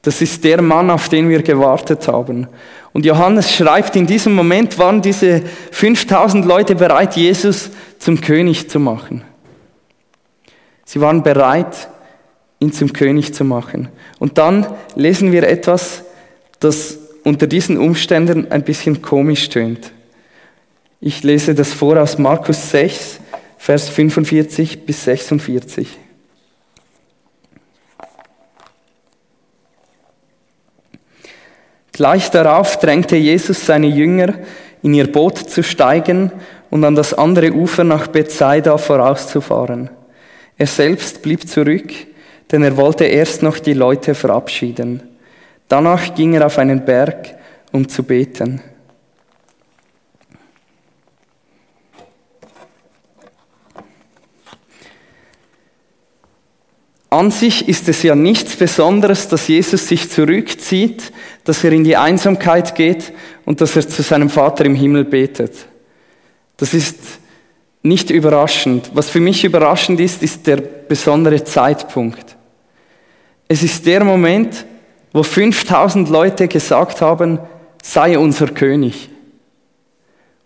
Das 0.00 0.22
ist 0.22 0.44
der 0.44 0.62
Mann, 0.62 0.88
auf 0.88 1.10
den 1.10 1.28
wir 1.28 1.42
gewartet 1.42 2.08
haben. 2.08 2.48
Und 2.94 3.04
Johannes 3.04 3.54
schreibt, 3.54 3.96
in 3.96 4.06
diesem 4.06 4.34
Moment 4.34 4.78
waren 4.78 5.02
diese 5.02 5.42
5000 5.72 6.46
Leute 6.46 6.74
bereit, 6.74 7.16
Jesus 7.16 7.70
zum 7.98 8.18
König 8.18 8.70
zu 8.70 8.80
machen. 8.80 9.24
Sie 10.86 11.02
waren 11.02 11.22
bereit, 11.22 11.88
ihn 12.60 12.72
zum 12.72 12.92
König 12.92 13.34
zu 13.34 13.44
machen. 13.44 13.88
Und 14.18 14.38
dann 14.38 14.66
lesen 14.94 15.32
wir 15.32 15.44
etwas, 15.44 16.02
das 16.60 16.98
unter 17.24 17.46
diesen 17.46 17.78
Umständen 17.78 18.50
ein 18.50 18.64
bisschen 18.64 19.02
komisch 19.02 19.48
tönt. 19.48 19.92
Ich 21.00 21.22
lese 21.22 21.54
das 21.54 21.72
vor 21.72 22.00
aus 22.00 22.18
Markus 22.18 22.70
6, 22.70 23.20
Vers 23.58 23.88
45 23.88 24.86
bis 24.86 25.04
46. 25.04 25.98
Gleich 31.92 32.30
darauf 32.30 32.78
drängte 32.78 33.16
Jesus 33.16 33.66
seine 33.66 33.88
Jünger, 33.88 34.34
in 34.82 34.94
ihr 34.94 35.10
Boot 35.10 35.38
zu 35.38 35.64
steigen 35.64 36.30
und 36.70 36.84
an 36.84 36.94
das 36.94 37.12
andere 37.12 37.52
Ufer 37.52 37.82
nach 37.82 38.06
Bethsaida 38.06 38.78
vorauszufahren. 38.78 39.90
Er 40.56 40.66
selbst 40.66 41.22
blieb 41.22 41.48
zurück, 41.48 41.92
denn 42.50 42.62
er 42.62 42.76
wollte 42.76 43.04
erst 43.04 43.42
noch 43.42 43.58
die 43.58 43.74
Leute 43.74 44.14
verabschieden. 44.14 45.02
Danach 45.68 46.14
ging 46.14 46.34
er 46.34 46.46
auf 46.46 46.58
einen 46.58 46.84
Berg, 46.84 47.36
um 47.72 47.88
zu 47.88 48.02
beten. 48.02 48.62
An 57.10 57.30
sich 57.30 57.68
ist 57.68 57.88
es 57.88 58.02
ja 58.02 58.14
nichts 58.14 58.56
Besonderes, 58.56 59.28
dass 59.28 59.48
Jesus 59.48 59.88
sich 59.88 60.10
zurückzieht, 60.10 61.10
dass 61.44 61.64
er 61.64 61.72
in 61.72 61.82
die 61.82 61.96
Einsamkeit 61.96 62.74
geht 62.74 63.12
und 63.46 63.62
dass 63.62 63.76
er 63.76 63.88
zu 63.88 64.02
seinem 64.02 64.28
Vater 64.28 64.66
im 64.66 64.74
Himmel 64.74 65.04
betet. 65.04 65.52
Das 66.58 66.74
ist 66.74 66.98
nicht 67.82 68.10
überraschend. 68.10 68.90
Was 68.92 69.08
für 69.08 69.20
mich 69.20 69.44
überraschend 69.44 70.00
ist, 70.00 70.22
ist 70.22 70.46
der 70.46 70.56
besondere 70.56 71.42
Zeitpunkt. 71.44 72.37
Es 73.48 73.62
ist 73.62 73.86
der 73.86 74.04
Moment, 74.04 74.66
wo 75.12 75.22
5000 75.22 76.08
Leute 76.10 76.48
gesagt 76.48 77.00
haben, 77.00 77.38
sei 77.82 78.18
unser 78.18 78.48
König. 78.48 79.08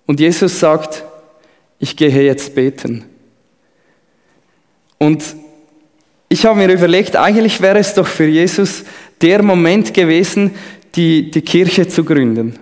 Und 0.06 0.20
Jesus 0.20 0.60
sagt, 0.60 1.04
ich 1.78 1.96
gehe 1.96 2.22
jetzt 2.22 2.54
beten. 2.54 3.04
Und 4.98 5.34
ich 6.28 6.46
habe 6.46 6.58
mir 6.58 6.72
überlegt, 6.72 7.16
eigentlich 7.16 7.60
wäre 7.60 7.78
es 7.78 7.92
doch 7.94 8.06
für 8.06 8.26
Jesus 8.26 8.84
der 9.20 9.42
Moment 9.42 9.92
gewesen, 9.92 10.52
die, 10.94 11.30
die 11.30 11.42
Kirche 11.42 11.88
zu 11.88 12.04
gründen. 12.04 12.58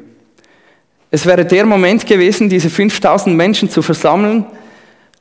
Es 1.11 1.27
wäre 1.27 1.45
der 1.45 1.67
Moment 1.67 2.07
gewesen, 2.07 2.49
diese 2.49 2.71
5000 2.71 3.37
Menschen 3.37 3.69
zu 3.69 3.83
versammeln, 3.83 4.47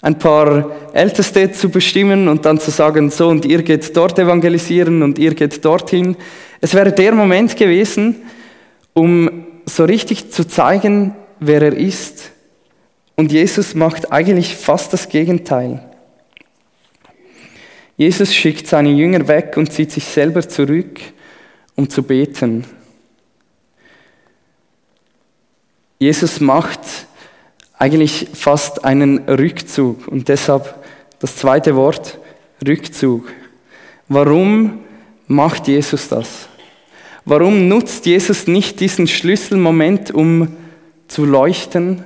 ein 0.01 0.17
paar 0.17 0.71
Älteste 0.93 1.51
zu 1.51 1.69
bestimmen 1.69 2.27
und 2.27 2.45
dann 2.45 2.59
zu 2.59 2.71
sagen, 2.71 3.09
so 3.09 3.27
und 3.27 3.45
ihr 3.45 3.63
geht 3.63 3.95
dort 3.95 4.17
evangelisieren 4.17 5.03
und 5.03 5.19
ihr 5.19 5.33
geht 5.33 5.63
dorthin. 5.63 6.15
Es 6.61 6.73
wäre 6.73 6.91
der 6.91 7.13
Moment 7.13 7.57
gewesen, 7.57 8.15
um 8.93 9.45
so 9.65 9.83
richtig 9.83 10.31
zu 10.31 10.47
zeigen, 10.47 11.15
wer 11.39 11.61
er 11.61 11.73
ist. 11.73 12.31
Und 13.15 13.31
Jesus 13.31 13.75
macht 13.75 14.11
eigentlich 14.11 14.55
fast 14.55 14.93
das 14.93 15.09
Gegenteil. 15.09 15.83
Jesus 17.97 18.33
schickt 18.33 18.67
seine 18.67 18.91
Jünger 18.91 19.27
weg 19.27 19.55
und 19.57 19.73
zieht 19.73 19.91
sich 19.91 20.05
selber 20.05 20.47
zurück, 20.47 21.01
um 21.75 21.89
zu 21.89 22.01
beten. 22.01 22.63
Jesus 25.99 26.39
macht 26.39 26.79
eigentlich 27.79 28.27
fast 28.33 28.83
einen 28.83 29.19
Rückzug 29.29 30.07
und 30.09 30.27
deshalb 30.27 30.75
das 31.19 31.37
zweite 31.37 31.75
Wort, 31.75 32.19
Rückzug. 32.65 33.31
Warum 34.09 34.81
macht 35.27 35.67
Jesus 35.67 36.09
das? 36.09 36.49
Warum 37.23 37.69
nutzt 37.69 38.05
Jesus 38.05 38.47
nicht 38.47 38.81
diesen 38.81 39.07
Schlüsselmoment, 39.07 40.11
um 40.11 40.55
zu 41.07 41.25
leuchten, 41.25 42.03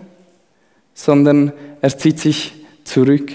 sondern 0.93 1.53
er 1.81 1.97
zieht 1.97 2.19
sich 2.19 2.53
zurück? 2.83 3.31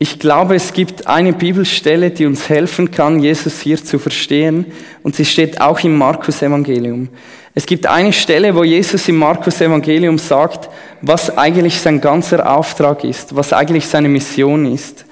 Ich 0.00 0.20
glaube, 0.20 0.54
es 0.54 0.72
gibt 0.72 1.08
eine 1.08 1.32
Bibelstelle, 1.32 2.10
die 2.10 2.24
uns 2.26 2.48
helfen 2.48 2.92
kann, 2.92 3.18
Jesus 3.18 3.60
hier 3.60 3.82
zu 3.82 3.98
verstehen. 3.98 4.66
Und 5.02 5.16
sie 5.16 5.24
steht 5.24 5.60
auch 5.60 5.80
im 5.80 5.96
Markus 5.96 6.40
Evangelium. 6.40 7.08
Es 7.52 7.66
gibt 7.66 7.88
eine 7.88 8.12
Stelle, 8.12 8.54
wo 8.54 8.62
Jesus 8.62 9.08
im 9.08 9.16
Markus 9.16 9.60
Evangelium 9.60 10.16
sagt, 10.16 10.70
was 11.02 11.36
eigentlich 11.36 11.80
sein 11.80 12.00
ganzer 12.00 12.48
Auftrag 12.48 13.02
ist, 13.02 13.34
was 13.34 13.52
eigentlich 13.52 13.86
seine 13.86 14.08
Mission 14.08 14.72
ist. 14.72 15.04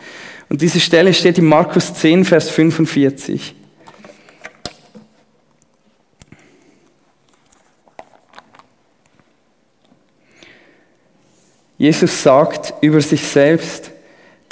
Und 0.49 0.63
diese 0.63 0.79
Stelle 0.79 1.13
steht 1.13 1.39
in 1.39 1.47
Markus 1.47 1.93
10, 1.93 2.25
Vers 2.25 2.51
45. 2.51 3.57
Jesus 11.79 12.23
sagt 12.23 12.75
über 12.81 13.01
sich 13.01 13.27
selbst, 13.27 13.91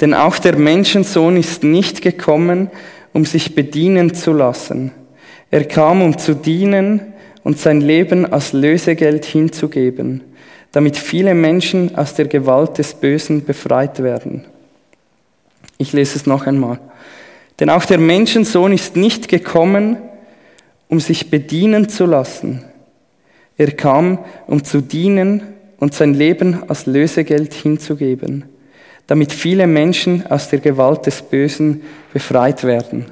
denn 0.01 0.13
auch 0.13 0.37
der 0.37 0.57
Menschensohn 0.57 1.37
ist 1.37 1.63
nicht 1.63 2.01
gekommen, 2.01 2.69
um 3.13 3.25
sich 3.25 3.55
bedienen 3.55 4.13
zu 4.13 4.33
lassen. 4.33 4.91
Er 5.51 5.65
kam, 5.65 6.01
um 6.01 6.17
zu 6.17 6.35
dienen 6.35 7.13
und 7.43 7.59
sein 7.59 7.79
Leben 7.79 8.31
als 8.31 8.51
Lösegeld 8.51 9.23
hinzugeben, 9.23 10.21
damit 10.73 10.97
viele 10.97 11.33
Menschen 11.33 11.95
aus 11.95 12.13
der 12.13 12.27
Gewalt 12.27 12.77
des 12.77 12.93
Bösen 12.95 13.45
befreit 13.45 14.03
werden. 14.03 14.45
Ich 15.77 15.93
lese 15.93 16.17
es 16.17 16.25
noch 16.25 16.45
einmal. 16.45 16.79
Denn 17.59 17.69
auch 17.69 17.85
der 17.85 17.99
Menschensohn 17.99 18.73
ist 18.73 18.97
nicht 18.97 19.29
gekommen, 19.29 19.97
um 20.89 20.99
sich 20.99 21.29
bedienen 21.29 21.87
zu 21.87 22.05
lassen. 22.05 22.65
Er 23.57 23.71
kam, 23.71 24.19
um 24.47 24.65
zu 24.65 24.81
dienen 24.81 25.41
und 25.77 25.93
sein 25.93 26.13
Leben 26.13 26.63
als 26.67 26.85
Lösegeld 26.85 27.53
hinzugeben 27.53 28.43
damit 29.07 29.31
viele 29.31 29.67
Menschen 29.67 30.25
aus 30.27 30.49
der 30.49 30.59
Gewalt 30.59 31.05
des 31.05 31.21
Bösen 31.21 31.83
befreit 32.13 32.63
werden. 32.63 33.05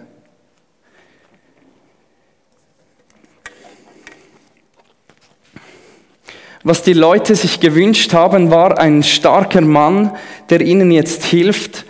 Was 6.63 6.81
die 6.81 6.93
Leute 6.93 7.35
sich 7.35 7.59
gewünscht 7.59 8.13
haben, 8.13 8.49
war 8.49 8.79
ein 8.79 9.03
starker 9.03 9.61
Mann, 9.61 10.11
der 10.49 10.61
ihnen 10.61 10.91
jetzt 10.91 11.25
hilft, 11.25 11.85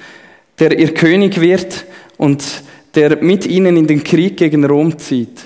der 0.58 0.78
ihr 0.78 0.94
König 0.96 1.40
wird 1.40 1.86
und 2.18 2.64
der 2.96 3.24
mit 3.24 3.46
ihnen 3.46 3.78
in 3.78 3.86
den 3.86 4.04
Krieg 4.04 4.38
gegen 4.38 4.66
Rom 4.66 4.98
zieht. 4.98 5.42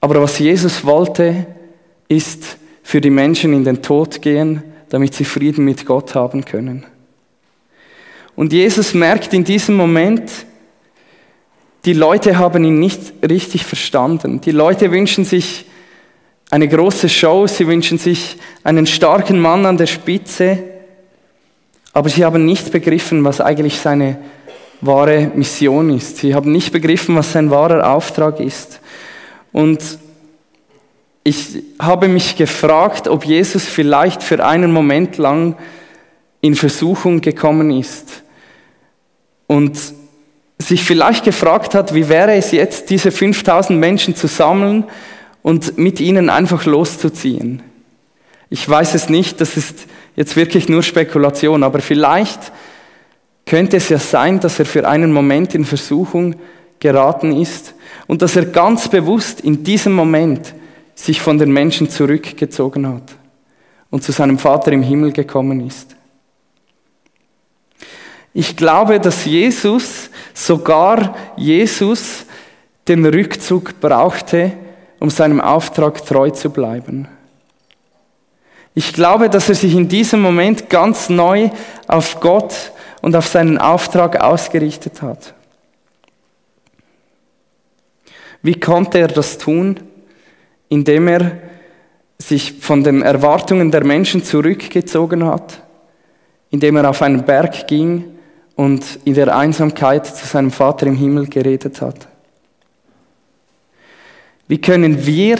Aber 0.00 0.22
was 0.22 0.38
Jesus 0.38 0.84
wollte, 0.84 1.46
ist 2.08 2.56
für 2.82 3.02
die 3.02 3.10
Menschen 3.10 3.52
in 3.52 3.64
den 3.64 3.82
Tod 3.82 4.22
gehen, 4.22 4.62
damit 4.90 5.14
sie 5.14 5.24
Frieden 5.24 5.64
mit 5.64 5.86
Gott 5.86 6.14
haben 6.14 6.44
können. 6.44 6.84
Und 8.36 8.52
Jesus 8.52 8.94
merkt 8.94 9.34
in 9.34 9.44
diesem 9.44 9.76
Moment, 9.76 10.30
die 11.84 11.92
Leute 11.92 12.38
haben 12.38 12.64
ihn 12.64 12.78
nicht 12.78 13.12
richtig 13.28 13.64
verstanden. 13.64 14.40
Die 14.40 14.50
Leute 14.50 14.90
wünschen 14.90 15.24
sich 15.24 15.64
eine 16.50 16.68
große 16.68 17.08
Show, 17.08 17.46
sie 17.46 17.66
wünschen 17.66 17.98
sich 17.98 18.36
einen 18.64 18.86
starken 18.86 19.40
Mann 19.40 19.66
an 19.66 19.76
der 19.76 19.86
Spitze, 19.86 20.58
aber 21.92 22.08
sie 22.08 22.24
haben 22.24 22.44
nicht 22.44 22.70
begriffen, 22.72 23.24
was 23.24 23.40
eigentlich 23.40 23.78
seine 23.78 24.18
wahre 24.80 25.30
Mission 25.34 25.90
ist. 25.96 26.18
Sie 26.18 26.34
haben 26.34 26.52
nicht 26.52 26.72
begriffen, 26.72 27.16
was 27.16 27.32
sein 27.32 27.50
wahrer 27.50 27.92
Auftrag 27.92 28.40
ist. 28.40 28.80
Und 29.52 29.98
ich 31.28 31.62
habe 31.78 32.08
mich 32.08 32.36
gefragt, 32.36 33.06
ob 33.06 33.26
Jesus 33.26 33.66
vielleicht 33.66 34.22
für 34.22 34.42
einen 34.42 34.72
Moment 34.72 35.18
lang 35.18 35.56
in 36.40 36.54
Versuchung 36.54 37.20
gekommen 37.20 37.70
ist 37.70 38.22
und 39.46 39.78
sich 40.58 40.84
vielleicht 40.84 41.24
gefragt 41.24 41.74
hat, 41.74 41.94
wie 41.94 42.08
wäre 42.08 42.32
es 42.32 42.52
jetzt, 42.52 42.88
diese 42.88 43.10
5000 43.10 43.78
Menschen 43.78 44.16
zu 44.16 44.26
sammeln 44.26 44.84
und 45.42 45.76
mit 45.76 46.00
ihnen 46.00 46.30
einfach 46.30 46.64
loszuziehen. 46.64 47.62
Ich 48.48 48.66
weiß 48.66 48.94
es 48.94 49.10
nicht, 49.10 49.42
das 49.42 49.58
ist 49.58 49.86
jetzt 50.16 50.34
wirklich 50.34 50.70
nur 50.70 50.82
Spekulation, 50.82 51.62
aber 51.62 51.80
vielleicht 51.80 52.52
könnte 53.44 53.76
es 53.76 53.90
ja 53.90 53.98
sein, 53.98 54.40
dass 54.40 54.58
er 54.58 54.64
für 54.64 54.88
einen 54.88 55.12
Moment 55.12 55.54
in 55.54 55.66
Versuchung 55.66 56.36
geraten 56.80 57.38
ist 57.38 57.74
und 58.06 58.22
dass 58.22 58.34
er 58.34 58.46
ganz 58.46 58.88
bewusst 58.88 59.42
in 59.42 59.62
diesem 59.62 59.92
Moment 59.92 60.54
sich 60.98 61.20
von 61.20 61.38
den 61.38 61.52
Menschen 61.52 61.88
zurückgezogen 61.88 62.86
hat 62.88 63.14
und 63.88 64.02
zu 64.02 64.10
seinem 64.10 64.36
Vater 64.36 64.72
im 64.72 64.82
Himmel 64.82 65.12
gekommen 65.12 65.64
ist. 65.64 65.94
Ich 68.34 68.56
glaube, 68.56 68.98
dass 68.98 69.24
Jesus, 69.24 70.10
sogar 70.34 71.16
Jesus, 71.36 72.26
den 72.88 73.06
Rückzug 73.06 73.80
brauchte, 73.80 74.52
um 74.98 75.08
seinem 75.08 75.40
Auftrag 75.40 76.04
treu 76.04 76.30
zu 76.30 76.50
bleiben. 76.50 77.06
Ich 78.74 78.92
glaube, 78.92 79.30
dass 79.30 79.48
er 79.48 79.54
sich 79.54 79.74
in 79.74 79.88
diesem 79.88 80.20
Moment 80.20 80.68
ganz 80.68 81.08
neu 81.08 81.50
auf 81.86 82.18
Gott 82.20 82.72
und 83.02 83.14
auf 83.14 83.28
seinen 83.28 83.58
Auftrag 83.58 84.20
ausgerichtet 84.20 85.00
hat. 85.00 85.32
Wie 88.42 88.58
konnte 88.58 88.98
er 88.98 89.08
das 89.08 89.38
tun? 89.38 89.80
Indem 90.68 91.08
er 91.08 91.38
sich 92.18 92.52
von 92.60 92.82
den 92.82 93.02
Erwartungen 93.02 93.70
der 93.70 93.84
Menschen 93.84 94.24
zurückgezogen 94.24 95.24
hat, 95.24 95.62
indem 96.50 96.76
er 96.76 96.90
auf 96.90 97.02
einen 97.02 97.24
Berg 97.24 97.66
ging 97.68 98.04
und 98.56 98.98
in 99.04 99.14
der 99.14 99.36
Einsamkeit 99.36 100.06
zu 100.06 100.26
seinem 100.26 100.50
Vater 100.50 100.86
im 100.86 100.96
Himmel 100.96 101.28
geredet 101.28 101.80
hat. 101.80 102.08
Wie 104.48 104.60
können 104.60 105.06
wir, 105.06 105.38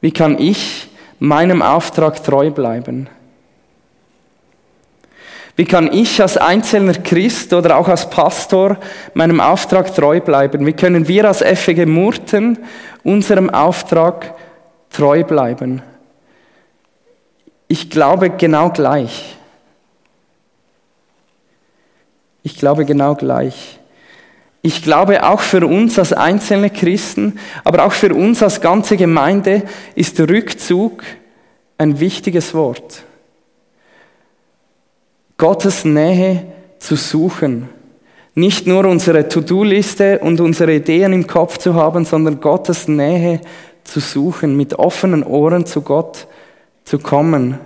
wie 0.00 0.10
kann 0.10 0.38
ich 0.38 0.88
meinem 1.18 1.62
Auftrag 1.62 2.22
treu 2.24 2.50
bleiben? 2.50 3.08
Wie 5.54 5.64
kann 5.66 5.92
ich 5.92 6.20
als 6.22 6.38
einzelner 6.38 6.94
Christ 6.94 7.52
oder 7.52 7.76
auch 7.76 7.88
als 7.88 8.08
Pastor 8.08 8.78
meinem 9.14 9.40
Auftrag 9.40 9.94
treu 9.94 10.20
bleiben? 10.20 10.64
Wie 10.64 10.72
können 10.72 11.08
wir 11.08 11.26
als 11.26 11.42
FG 11.42 11.84
Murten 11.84 12.58
unserem 13.04 13.50
Auftrag 13.50 14.34
treu 14.90 15.24
bleiben? 15.24 15.82
Ich 17.68 17.90
glaube 17.90 18.30
genau 18.30 18.70
gleich. 18.70 19.36
Ich 22.42 22.56
glaube 22.56 22.84
genau 22.84 23.14
gleich. 23.14 23.78
Ich 24.64 24.82
glaube, 24.82 25.26
auch 25.26 25.40
für 25.40 25.66
uns 25.66 25.98
als 25.98 26.12
einzelne 26.12 26.70
Christen, 26.70 27.40
aber 27.64 27.84
auch 27.84 27.92
für 27.92 28.14
uns 28.14 28.42
als 28.44 28.60
ganze 28.60 28.96
Gemeinde 28.96 29.64
ist 29.96 30.20
Rückzug 30.20 31.02
ein 31.78 31.98
wichtiges 31.98 32.54
Wort. 32.54 33.02
Gottes 35.36 35.84
Nähe 35.84 36.46
zu 36.78 36.96
suchen. 36.96 37.68
Nicht 38.34 38.66
nur 38.66 38.86
unsere 38.86 39.28
To-Do-Liste 39.28 40.18
und 40.20 40.40
unsere 40.40 40.74
Ideen 40.74 41.12
im 41.12 41.26
Kopf 41.26 41.58
zu 41.58 41.74
haben, 41.74 42.04
sondern 42.04 42.40
Gottes 42.40 42.88
Nähe 42.88 43.40
zu 43.84 44.00
suchen, 44.00 44.56
mit 44.56 44.78
offenen 44.78 45.22
Ohren 45.22 45.66
zu 45.66 45.82
Gott 45.82 46.26
zu 46.84 46.98
kommen. 46.98 47.58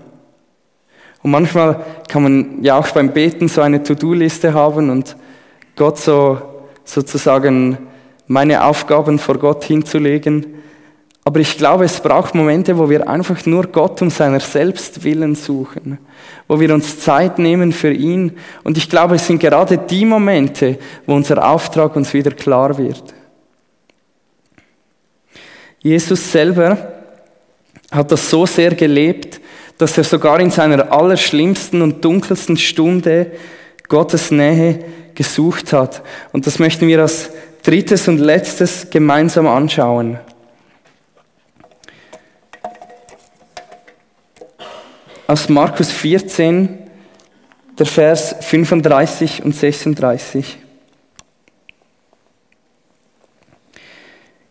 Und 1.23 1.31
manchmal 1.31 1.85
kann 2.09 2.23
man 2.23 2.63
ja 2.63 2.79
auch 2.79 2.89
beim 2.89 3.13
Beten 3.13 3.49
so 3.49 3.61
eine 3.61 3.83
To-Do-Liste 3.83 4.55
haben 4.55 4.91
und 4.91 5.17
Gott 5.77 5.99
so 5.99 6.39
sozusagen 6.85 7.79
meine 8.27 8.65
Aufgaben 8.65 9.19
vor 9.19 9.39
Gott 9.39 9.65
hinzulegen. 9.65 10.56
Aber 11.27 11.41
ich 11.41 11.59
glaube, 11.59 11.85
es 11.85 11.99
braucht 11.99 12.37
Momente, 12.37 12.79
wo 12.79 12.89
wir 12.89 13.09
einfach 13.09 13.45
nur 13.47 13.67
Gott 13.67 14.01
um 14.01 14.11
seiner 14.11 14.39
selbst 14.39 15.03
willen 15.03 15.35
suchen, 15.35 15.99
wo 16.47 16.61
wir 16.61 16.73
uns 16.73 17.01
Zeit 17.01 17.41
nehmen 17.41 17.73
für 17.73 17.93
ihn. 17.93 18.39
Und 18.63 18.79
ich 18.79 18.89
glaube, 18.89 19.17
es 19.17 19.27
sind 19.27 19.41
gerade 19.41 19.77
die 19.77 20.05
Momente, 20.05 20.79
wo 21.05 21.17
unser 21.17 21.45
Auftrag 21.51 21.97
uns 21.97 22.15
wieder 22.15 22.31
klar 22.31 22.79
wird. 22.79 23.13
Jesus 25.81 26.31
selber 26.31 26.93
hat 27.91 28.13
das 28.13 28.31
so 28.31 28.47
sehr 28.47 28.77
gelebt, 28.77 29.41
dass 29.79 29.99
er 29.99 30.05
sogar 30.05 30.39
in 30.39 30.53
seiner 30.53 30.93
allerschlimmsten 30.93 31.83
und 31.83 32.05
dunkelsten 32.05 32.57
Stunde 32.57 33.33
Gottes 33.89 34.31
Nähe 34.31 34.79
gesucht 35.17 35.73
hat. 35.73 36.05
Und 36.31 36.47
das 36.47 36.61
möchten 36.61 36.87
wir 36.87 37.03
als 37.03 37.31
drittes 37.65 38.07
und 38.07 38.19
letztes 38.19 38.91
gemeinsam 38.91 39.49
anschauen. 39.49 40.21
Aus 45.29 45.49
Markus 45.49 45.91
14, 45.91 46.79
der 47.77 47.87
Vers 47.87 48.37
35 48.41 49.45
und 49.45 49.57
36. 49.57 50.59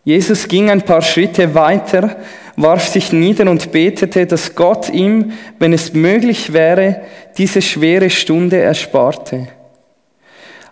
Jesus 0.04 0.46
ging 0.46 0.68
ein 0.68 0.82
paar 0.82 1.00
Schritte 1.00 1.54
weiter, 1.54 2.16
warf 2.56 2.86
sich 2.86 3.10
nieder 3.10 3.50
und 3.50 3.72
betete, 3.72 4.26
dass 4.26 4.54
Gott 4.54 4.90
ihm, 4.90 5.32
wenn 5.58 5.72
es 5.72 5.94
möglich 5.94 6.52
wäre, 6.52 7.00
diese 7.38 7.62
schwere 7.62 8.10
Stunde 8.10 8.58
ersparte. 8.58 9.48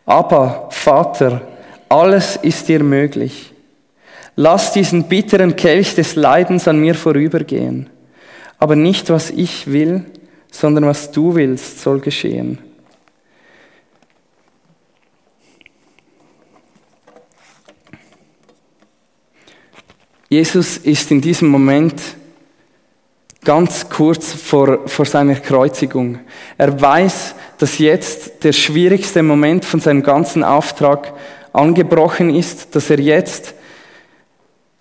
Aber, 0.04 0.68
Vater, 0.70 1.40
alles 1.88 2.36
ist 2.36 2.68
dir 2.68 2.84
möglich. 2.84 3.54
Lass 4.36 4.72
diesen 4.72 5.04
bitteren 5.04 5.56
Kelch 5.56 5.94
des 5.94 6.14
Leidens 6.14 6.68
an 6.68 6.78
mir 6.78 6.94
vorübergehen. 6.94 7.88
Aber 8.64 8.76
nicht, 8.76 9.10
was 9.10 9.28
ich 9.28 9.70
will, 9.70 10.06
sondern 10.50 10.86
was 10.86 11.10
du 11.10 11.34
willst, 11.34 11.82
soll 11.82 12.00
geschehen. 12.00 12.60
Jesus 20.30 20.78
ist 20.78 21.10
in 21.10 21.20
diesem 21.20 21.48
Moment 21.48 22.00
ganz 23.44 23.86
kurz 23.90 24.32
vor, 24.32 24.88
vor 24.88 25.04
seiner 25.04 25.34
Kreuzigung. 25.34 26.20
Er 26.56 26.80
weiß, 26.80 27.34
dass 27.58 27.76
jetzt 27.76 28.44
der 28.44 28.54
schwierigste 28.54 29.22
Moment 29.22 29.66
von 29.66 29.80
seinem 29.80 30.02
ganzen 30.02 30.42
Auftrag 30.42 31.12
angebrochen 31.52 32.34
ist, 32.34 32.74
dass 32.74 32.88
er 32.88 32.98
jetzt 32.98 33.52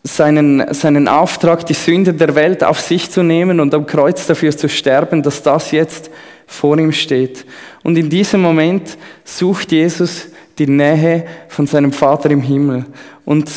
seinen, 0.03 0.73
seinen 0.73 1.07
Auftrag, 1.07 1.65
die 1.65 1.73
Sünde 1.73 2.13
der 2.13 2.35
Welt 2.35 2.63
auf 2.63 2.81
sich 2.81 3.09
zu 3.09 3.23
nehmen 3.23 3.59
und 3.59 3.73
am 3.73 3.85
Kreuz 3.85 4.27
dafür 4.27 4.55
zu 4.55 4.67
sterben, 4.67 5.23
dass 5.23 5.41
das 5.41 5.71
jetzt 5.71 6.11
vor 6.45 6.77
ihm 6.77 6.91
steht. 6.91 7.45
Und 7.83 7.97
in 7.97 8.09
diesem 8.09 8.41
Moment 8.41 8.97
sucht 9.23 9.71
Jesus 9.71 10.27
die 10.57 10.67
Nähe 10.67 11.25
von 11.47 11.65
seinem 11.67 11.93
Vater 11.93 12.29
im 12.31 12.41
Himmel. 12.41 12.85
Und 13.25 13.49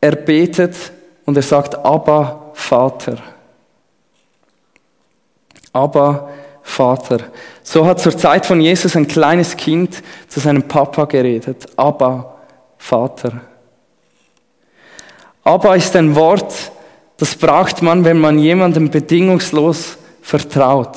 er 0.00 0.16
betet 0.16 0.76
und 1.24 1.36
er 1.36 1.42
sagt, 1.42 1.74
Abba, 1.74 2.50
Vater. 2.52 3.16
Abba, 5.72 6.28
Vater. 6.62 7.18
So 7.62 7.86
hat 7.86 8.00
zur 8.00 8.16
Zeit 8.16 8.44
von 8.44 8.60
Jesus 8.60 8.94
ein 8.94 9.08
kleines 9.08 9.56
Kind 9.56 10.02
zu 10.28 10.38
seinem 10.38 10.64
Papa 10.64 11.06
geredet. 11.06 11.66
Abba, 11.76 12.36
Vater. 12.76 13.51
Abba 15.44 15.74
ist 15.74 15.96
ein 15.96 16.14
Wort, 16.14 16.72
das 17.16 17.34
braucht 17.34 17.82
man, 17.82 18.04
wenn 18.04 18.18
man 18.18 18.38
jemandem 18.38 18.90
bedingungslos 18.90 19.96
vertraut. 20.22 20.96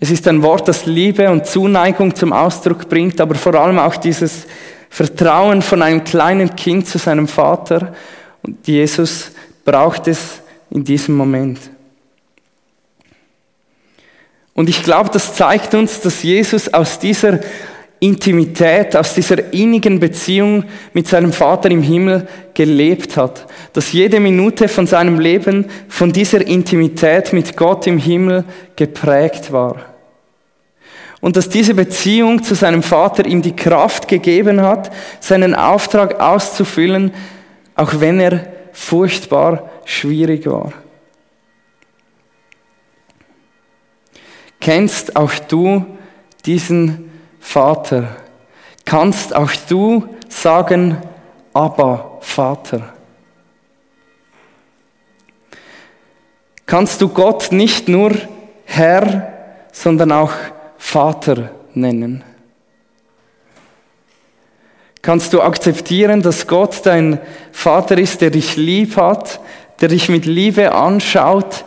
Es 0.00 0.10
ist 0.10 0.28
ein 0.28 0.42
Wort, 0.42 0.68
das 0.68 0.86
Liebe 0.86 1.28
und 1.28 1.46
Zuneigung 1.46 2.14
zum 2.14 2.32
Ausdruck 2.32 2.88
bringt, 2.88 3.20
aber 3.20 3.34
vor 3.34 3.54
allem 3.54 3.78
auch 3.78 3.96
dieses 3.96 4.46
Vertrauen 4.88 5.60
von 5.62 5.82
einem 5.82 6.04
kleinen 6.04 6.54
Kind 6.54 6.86
zu 6.86 6.98
seinem 6.98 7.26
Vater. 7.26 7.94
Und 8.42 8.66
Jesus 8.66 9.32
braucht 9.64 10.06
es 10.06 10.40
in 10.70 10.84
diesem 10.84 11.16
Moment. 11.16 11.58
Und 14.54 14.68
ich 14.68 14.82
glaube, 14.82 15.10
das 15.12 15.34
zeigt 15.34 15.74
uns, 15.74 16.00
dass 16.00 16.22
Jesus 16.22 16.72
aus 16.72 16.98
dieser 16.98 17.40
Intimität, 18.00 18.96
aus 18.96 19.14
dieser 19.14 19.52
innigen 19.52 19.98
Beziehung 19.98 20.64
mit 20.92 21.08
seinem 21.08 21.32
Vater 21.32 21.70
im 21.70 21.82
Himmel 21.82 22.28
gelebt 22.54 23.16
hat. 23.16 23.46
Dass 23.72 23.92
jede 23.92 24.20
Minute 24.20 24.68
von 24.68 24.86
seinem 24.86 25.18
Leben 25.18 25.66
von 25.88 26.12
dieser 26.12 26.46
Intimität 26.46 27.32
mit 27.32 27.56
Gott 27.56 27.86
im 27.86 27.98
Himmel 27.98 28.44
geprägt 28.76 29.52
war. 29.52 29.76
Und 31.20 31.36
dass 31.36 31.48
diese 31.48 31.74
Beziehung 31.74 32.44
zu 32.44 32.54
seinem 32.54 32.84
Vater 32.84 33.26
ihm 33.26 33.42
die 33.42 33.56
Kraft 33.56 34.06
gegeben 34.06 34.60
hat, 34.60 34.90
seinen 35.18 35.56
Auftrag 35.56 36.20
auszufüllen, 36.20 37.12
auch 37.74 37.94
wenn 37.98 38.20
er 38.20 38.46
furchtbar 38.72 39.68
schwierig 39.84 40.46
war. 40.46 40.72
Kennst 44.60 45.16
auch 45.16 45.32
du 45.48 45.84
diesen 46.46 47.07
Vater? 47.40 48.16
Kannst 48.84 49.34
auch 49.34 49.52
du 49.68 50.08
sagen, 50.28 50.96
aber 51.52 52.18
Vater? 52.20 52.94
Kannst 56.66 57.00
du 57.00 57.08
Gott 57.08 57.50
nicht 57.50 57.88
nur 57.88 58.12
Herr, 58.64 59.32
sondern 59.72 60.12
auch 60.12 60.32
Vater 60.76 61.50
nennen? 61.74 62.22
Kannst 65.00 65.32
du 65.32 65.40
akzeptieren, 65.40 66.20
dass 66.20 66.46
Gott 66.46 66.84
dein 66.84 67.18
Vater 67.52 67.96
ist, 67.96 68.20
der 68.20 68.30
dich 68.30 68.56
lieb 68.56 68.96
hat, 68.96 69.40
der 69.80 69.88
dich 69.88 70.08
mit 70.08 70.26
Liebe 70.26 70.74
anschaut, 70.74 71.64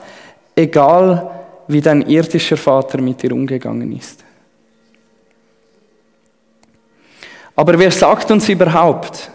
egal 0.55 1.31
wie 1.67 1.81
dein 1.81 2.01
irdischer 2.03 2.57
Vater 2.57 3.01
mit 3.01 3.23
dir 3.23 3.31
umgegangen 3.31 3.97
ist. 3.97 4.23
Aber 7.56 7.78
wer 7.78 7.92
sagt 7.92 8.32
uns 8.32 8.50
überhaupt, 8.50 9.32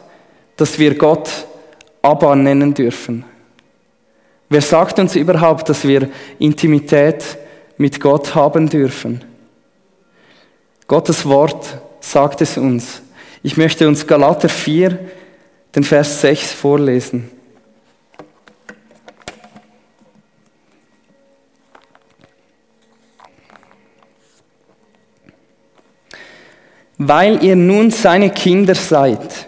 dass 0.56 0.78
wir 0.78 0.94
Gott 0.94 1.30
Abba 2.02 2.34
nennen 2.34 2.72
dürfen? 2.74 3.24
Wer 4.48 4.62
sagt 4.62 4.98
uns 4.98 5.16
überhaupt, 5.16 5.68
dass 5.68 5.86
wir 5.86 6.08
Intimität 6.38 7.36
mit 7.76 8.00
Gott 8.00 8.34
haben 8.34 8.68
dürfen? 8.68 9.24
Gottes 10.86 11.26
Wort 11.26 11.78
sagt 12.00 12.40
es 12.40 12.56
uns. 12.56 13.02
Ich 13.42 13.56
möchte 13.56 13.88
uns 13.88 14.06
Galater 14.06 14.48
4, 14.48 14.98
den 15.74 15.82
Vers 15.82 16.20
6 16.20 16.52
vorlesen. 16.52 17.30
Weil 26.98 27.44
ihr 27.44 27.56
nun 27.56 27.90
seine 27.90 28.30
Kinder 28.30 28.74
seid, 28.74 29.46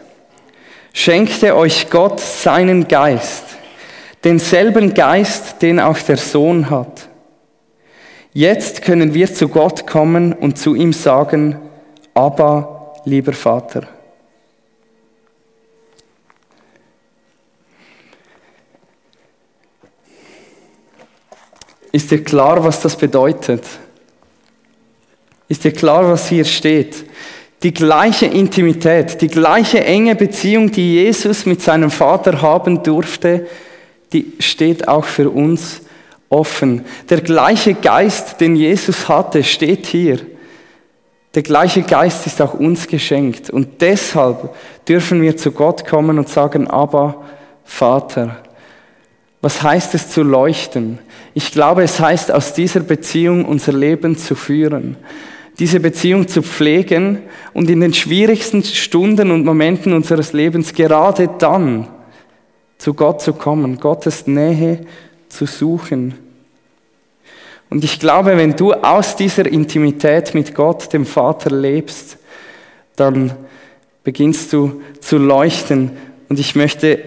schenkte 0.93 1.57
euch 1.57 1.89
Gott 1.89 2.21
seinen 2.21 2.89
Geist, 2.89 3.45
denselben 4.25 4.93
Geist, 4.93 5.63
den 5.63 5.81
auch 5.81 5.99
der 5.99 6.19
Sohn 6.19 6.69
hat. 6.69 7.09
Jetzt 8.35 8.83
können 8.83 9.15
wir 9.15 9.33
zu 9.33 9.49
Gott 9.49 9.87
kommen 9.87 10.33
und 10.33 10.59
zu 10.59 10.75
ihm 10.75 10.93
sagen, 10.93 11.57
aber 12.13 12.95
lieber 13.05 13.33
Vater. 13.33 13.89
Ist 21.91 22.11
dir 22.11 22.23
klar, 22.23 22.63
was 22.63 22.81
das 22.81 22.95
bedeutet? 22.97 23.65
Ist 25.49 25.65
dir 25.65 25.73
klar, 25.73 26.07
was 26.11 26.29
hier 26.29 26.45
steht? 26.45 27.07
Die 27.65 27.75
gleiche 27.75 28.27
Intimität, 28.27 29.21
die 29.21 29.27
gleiche 29.27 29.85
enge 29.85 30.15
Beziehung, 30.15 30.71
die 30.71 30.95
Jesus 30.95 31.45
mit 31.45 31.61
seinem 31.61 31.91
Vater 31.91 32.41
haben 32.41 32.85
durfte, 32.85 33.49
die 34.13 34.35
steht 34.39 34.87
auch 34.87 35.05
für 35.05 35.29
uns 35.29 35.81
offen. 36.29 36.85
Der 37.11 37.21
gleiche 37.21 37.75
Geist, 37.75 38.41
den 38.41 38.55
Jesus 38.55 39.09
hatte, 39.09 39.43
steht 39.43 39.87
hier. 39.87 40.21
Der 41.35 41.43
gleiche 41.43 41.83
Geist 41.83 42.27
ist 42.27 42.41
auch 42.41 42.55
uns 42.55 42.87
geschenkt. 42.87 43.51
Und 43.51 43.81
deshalb 43.81 44.55
dürfen 44.87 45.21
wir 45.21 45.37
zu 45.37 45.51
Gott 45.51 45.85
kommen 45.85 46.19
und 46.19 46.29
sagen, 46.29 46.69
aber 46.69 47.25
Vater. 47.65 48.37
Was 49.41 49.63
heißt 49.63 49.95
es 49.95 50.11
zu 50.11 50.23
leuchten? 50.23 51.01
Ich 51.35 51.51
glaube, 51.51 51.83
es 51.83 51.99
heißt, 51.99 52.33
aus 52.33 52.55
dieser 52.55 52.81
Beziehung 52.81 53.45
unser 53.45 53.73
Leben 53.73 54.17
zu 54.17 54.37
führen 54.37 54.97
diese 55.59 55.81
Beziehung 55.81 56.29
zu 56.29 56.43
pflegen 56.43 57.19
und 57.53 57.69
in 57.69 57.81
den 57.81 57.93
schwierigsten 57.93 58.63
Stunden 58.63 59.31
und 59.31 59.45
Momenten 59.45 59.93
unseres 59.93 60.33
Lebens 60.33 60.73
gerade 60.73 61.29
dann 61.39 61.89
zu 62.79 62.95
Gott 62.95 63.21
zu 63.21 63.33
kommen, 63.33 63.81
Gottes 63.81 64.27
Nähe 64.27 64.87
zu 65.29 65.47
suchen. 65.47 66.15
Und 67.71 67.85
ich 67.85 67.99
glaube, 67.99 68.37
wenn 68.37 68.57
du 68.57 68.73
aus 68.73 69.17
dieser 69.17 69.47
Intimität 69.47 70.33
mit 70.33 70.55
Gott, 70.55 70.93
dem 70.93 71.05
Vater, 71.05 71.51
lebst, 71.51 72.19
dann 72.97 73.33
beginnst 74.05 74.53
du 74.53 74.81
zu 75.01 75.19
leuchten. 75.19 75.91
Und 76.29 76.39
ich 76.39 76.55
möchte 76.55 76.99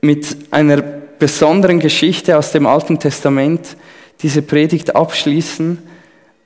mit 0.00 0.36
einer 0.50 0.82
besonderen 0.82 1.80
Geschichte 1.80 2.36
aus 2.36 2.52
dem 2.52 2.66
Alten 2.66 2.98
Testament 2.98 3.76
diese 4.20 4.42
Predigt 4.42 4.94
abschließen 4.94 5.78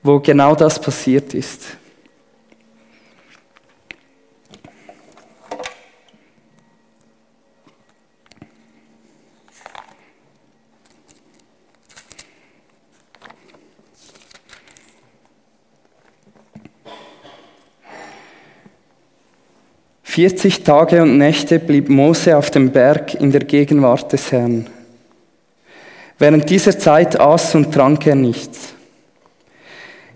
wo 0.03 0.19
genau 0.19 0.53
das 0.53 0.79
passiert 0.79 1.33
ist. 1.33 1.77
Vierzig 20.03 20.61
Tage 20.63 21.01
und 21.01 21.17
Nächte 21.17 21.57
blieb 21.57 21.89
Mose 21.89 22.37
auf 22.37 22.51
dem 22.51 22.69
Berg 22.69 23.15
in 23.15 23.31
der 23.31 23.45
Gegenwart 23.45 24.13
des 24.13 24.31
Herrn. 24.31 24.67
Während 26.19 26.47
dieser 26.51 26.77
Zeit 26.77 27.19
aß 27.19 27.55
und 27.55 27.73
trank 27.73 28.05
er 28.05 28.13
nichts. 28.13 28.72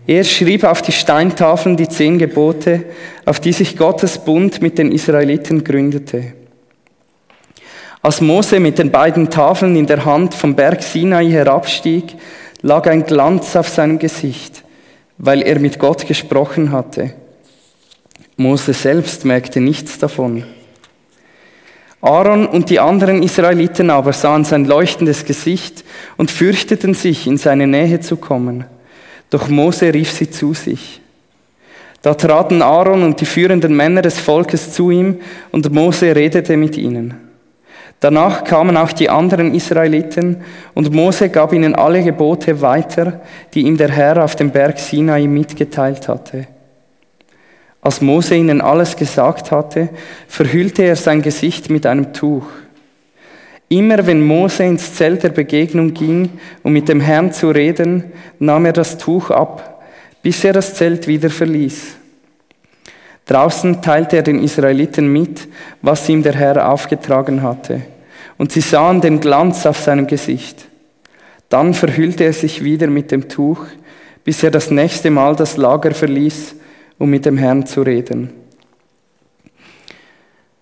Er 0.08 0.24
schrieb 0.24 0.64
auf 0.64 0.82
die 0.82 0.94
Steintafeln 0.94 1.76
die 1.76 1.90
zehn 1.90 2.18
Gebote, 2.18 2.86
auf 3.26 3.42
die 3.42 3.52
sich 3.52 3.76
Gottes 3.76 4.18
Bund 4.20 4.62
mit 4.62 4.78
den 4.78 4.94
Israeliten 4.94 5.66
gründete. 5.66 6.32
Als 8.02 8.22
Mose 8.22 8.62
mit 8.62 8.80
den 8.80 8.90
beiden 8.90 9.30
Tafeln 9.30 9.76
in 9.76 9.86
der 9.86 10.06
Hand 10.06 10.34
vom 10.34 10.56
Berg 10.56 10.82
Sinai 10.82 11.30
herabstieg, 11.30 12.16
lag 12.62 12.88
ein 12.88 13.06
Glanz 13.06 13.58
auf 13.58 13.68
seinem 13.68 14.00
Gesicht, 14.00 14.64
weil 15.18 15.42
er 15.42 15.60
mit 15.60 15.78
Gott 15.78 16.08
gesprochen 16.08 16.72
hatte. 16.72 17.14
Mose 18.38 18.72
selbst 18.72 19.26
merkte 19.26 19.60
nichts 19.60 20.00
davon. 20.00 20.46
Aaron 22.00 22.48
und 22.48 22.70
die 22.70 22.80
anderen 22.80 23.24
Israeliten 23.24 23.90
aber 23.90 24.14
sahen 24.14 24.46
sein 24.46 24.64
leuchtendes 24.64 25.26
Gesicht 25.26 25.84
und 26.16 26.32
fürchteten 26.32 26.94
sich, 26.94 27.28
in 27.28 27.38
seine 27.38 27.68
Nähe 27.68 28.00
zu 28.00 28.16
kommen. 28.16 28.66
Doch 29.30 29.50
Mose 29.50 29.94
rief 29.94 30.12
sie 30.12 30.30
zu 30.30 30.54
sich. 30.54 31.02
Da 32.02 32.14
traten 32.14 32.62
Aaron 32.62 33.04
und 33.04 33.20
die 33.20 33.26
führenden 33.26 33.76
Männer 33.76 34.02
des 34.02 34.20
Volkes 34.20 34.72
zu 34.72 34.92
ihm 34.92 35.20
und 35.52 35.72
Mose 35.74 36.16
redete 36.16 36.56
mit 36.56 36.78
ihnen. 36.78 37.16
Danach 38.00 38.44
kamen 38.44 38.78
auch 38.78 38.92
die 38.92 39.10
anderen 39.10 39.56
Israeliten 39.56 40.38
und 40.76 40.94
Mose 40.94 41.30
gab 41.30 41.52
ihnen 41.52 41.74
alle 41.74 42.04
Gebote 42.04 42.62
weiter, 42.62 43.22
die 43.54 43.62
ihm 43.62 43.76
der 43.76 43.90
Herr 43.90 44.24
auf 44.24 44.36
dem 44.36 44.52
Berg 44.52 44.78
Sinai 44.78 45.26
mitgeteilt 45.26 46.08
hatte. 46.08 46.46
Als 47.82 48.02
Mose 48.02 48.36
ihnen 48.36 48.62
alles 48.62 48.96
gesagt 48.96 49.50
hatte, 49.50 49.90
verhüllte 50.28 50.84
er 50.84 50.96
sein 50.96 51.22
Gesicht 51.22 51.70
mit 51.70 51.86
einem 51.86 52.14
Tuch. 52.14 52.46
Immer 53.70 54.06
wenn 54.08 54.26
Mose 54.26 54.64
ins 54.64 54.96
Zelt 54.96 55.24
der 55.24 55.30
Begegnung 55.30 55.94
ging, 55.94 56.30
um 56.64 56.72
mit 56.72 56.88
dem 56.88 57.02
Herrn 57.02 57.34
zu 57.34 57.50
reden, 57.50 58.06
nahm 58.40 58.66
er 58.66 58.74
das 58.74 58.98
Tuch 58.98 59.30
ab, 59.30 59.84
bis 60.22 60.44
er 60.46 60.54
das 60.54 60.74
Zelt 60.74 61.08
wieder 61.08 61.30
verließ. 61.30 61.98
Draußen 63.26 63.82
teilte 63.82 64.16
er 64.16 64.24
den 64.24 64.42
Israeliten 64.42 65.12
mit, 65.12 65.50
was 65.82 66.08
ihm 66.08 66.24
der 66.24 66.34
Herr 66.34 66.72
aufgetragen 66.72 67.44
hatte, 67.44 67.82
und 68.38 68.54
sie 68.54 68.62
sahen 68.62 69.02
den 69.02 69.20
Glanz 69.20 69.66
auf 69.66 69.78
seinem 69.80 70.08
Gesicht. 70.08 70.66
Dann 71.50 71.74
verhüllte 71.74 72.24
er 72.24 72.34
sich 72.34 72.64
wieder 72.64 72.88
mit 72.88 73.12
dem 73.12 73.28
Tuch, 73.28 73.66
bis 74.24 74.44
er 74.44 74.52
das 74.52 74.72
nächste 74.72 75.10
Mal 75.10 75.36
das 75.36 75.58
Lager 75.58 75.92
verließ, 75.92 76.56
um 76.98 77.10
mit 77.10 77.26
dem 77.26 77.38
Herrn 77.38 77.66
zu 77.66 77.82
reden. 77.82 78.32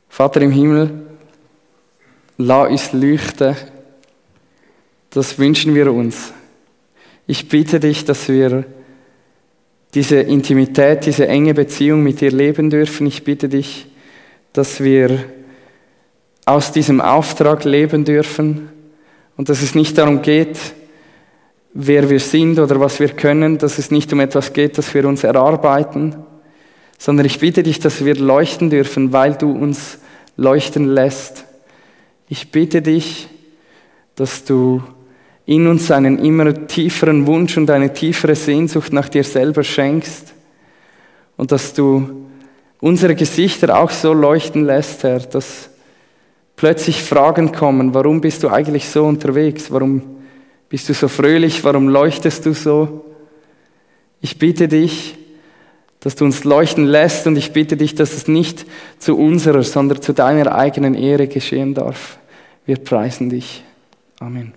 Vater 0.09 0.41
im 0.41 0.51
Himmel, 0.51 1.04
la 2.37 2.63
uns 2.63 2.93
leuchten, 2.93 3.55
das 5.09 5.39
wünschen 5.39 5.73
wir 5.75 5.93
uns. 5.93 6.33
Ich 7.27 7.47
bitte 7.47 7.79
dich, 7.79 8.05
dass 8.05 8.27
wir 8.27 8.65
diese 9.93 10.17
Intimität, 10.17 11.05
diese 11.05 11.27
enge 11.27 11.53
Beziehung 11.53 12.03
mit 12.03 12.19
dir 12.19 12.31
leben 12.31 12.69
dürfen. 12.69 13.07
Ich 13.07 13.23
bitte 13.23 13.47
dich, 13.47 13.87
dass 14.51 14.83
wir 14.83 15.23
aus 16.45 16.71
diesem 16.71 17.01
Auftrag 17.01 17.63
leben 17.63 18.03
dürfen 18.03 18.69
und 19.37 19.49
dass 19.49 19.61
es 19.61 19.73
nicht 19.73 19.97
darum 19.97 20.21
geht, 20.21 20.57
wer 21.73 22.09
wir 22.09 22.19
sind 22.19 22.59
oder 22.59 22.79
was 22.79 22.99
wir 22.99 23.09
können, 23.09 23.57
dass 23.57 23.79
es 23.79 23.89
nicht 23.89 24.11
um 24.13 24.19
etwas 24.19 24.53
geht, 24.53 24.77
das 24.77 24.93
wir 24.93 25.07
uns 25.07 25.23
erarbeiten, 25.23 26.15
sondern 26.97 27.25
ich 27.25 27.39
bitte 27.39 27.63
dich, 27.63 27.79
dass 27.79 28.03
wir 28.03 28.15
leuchten 28.15 28.69
dürfen, 28.69 29.11
weil 29.11 29.35
du 29.35 29.51
uns 29.51 29.97
leuchten 30.37 30.87
lässt. 30.87 31.45
Ich 32.27 32.51
bitte 32.51 32.81
dich, 32.81 33.27
dass 34.15 34.43
du 34.43 34.81
in 35.45 35.67
uns 35.67 35.91
einen 35.91 36.17
immer 36.19 36.67
tieferen 36.67 37.27
Wunsch 37.27 37.55
und 37.57 37.69
eine 37.69 37.93
tiefere 37.93 38.35
Sehnsucht 38.35 38.91
nach 38.93 39.09
dir 39.09 39.23
selber 39.23 39.63
schenkst 39.63 40.33
und 41.37 41.51
dass 41.51 41.73
du 41.73 42.25
unsere 42.81 43.15
Gesichter 43.15 43.77
auch 43.77 43.91
so 43.91 44.13
leuchten 44.13 44.65
lässt, 44.65 45.03
Herr, 45.03 45.19
dass 45.19 45.69
plötzlich 46.55 47.01
Fragen 47.03 47.51
kommen, 47.51 47.93
warum 47.93 48.21
bist 48.21 48.41
du 48.41 48.49
eigentlich 48.49 48.89
so 48.89 49.05
unterwegs, 49.05 49.71
warum 49.71 50.01
bist 50.67 50.89
du 50.89 50.93
so 50.93 51.07
fröhlich, 51.07 51.63
warum 51.63 51.89
leuchtest 51.89 52.45
du 52.45 52.53
so? 52.53 53.05
Ich 54.21 54.39
bitte 54.39 54.67
dich, 54.67 55.15
dass 56.05 56.13
du 56.13 56.23
uns 56.23 56.43
leuchten 56.43 56.85
lässt 56.85 57.25
und 57.25 57.35
ich 57.35 57.51
bitte 57.51 57.77
dich, 57.77 57.95
dass 57.95 58.13
es 58.13 58.27
nicht 58.27 58.67
zu 58.99 59.17
unserer, 59.17 59.63
sondern 59.63 60.03
zu 60.03 60.13
deiner 60.13 60.53
eigenen 60.53 60.93
Ehre 60.93 61.27
geschehen 61.27 61.73
darf. 61.73 62.19
Wir 62.67 62.77
preisen 62.77 63.31
dich. 63.31 63.63
Amen. 64.19 64.53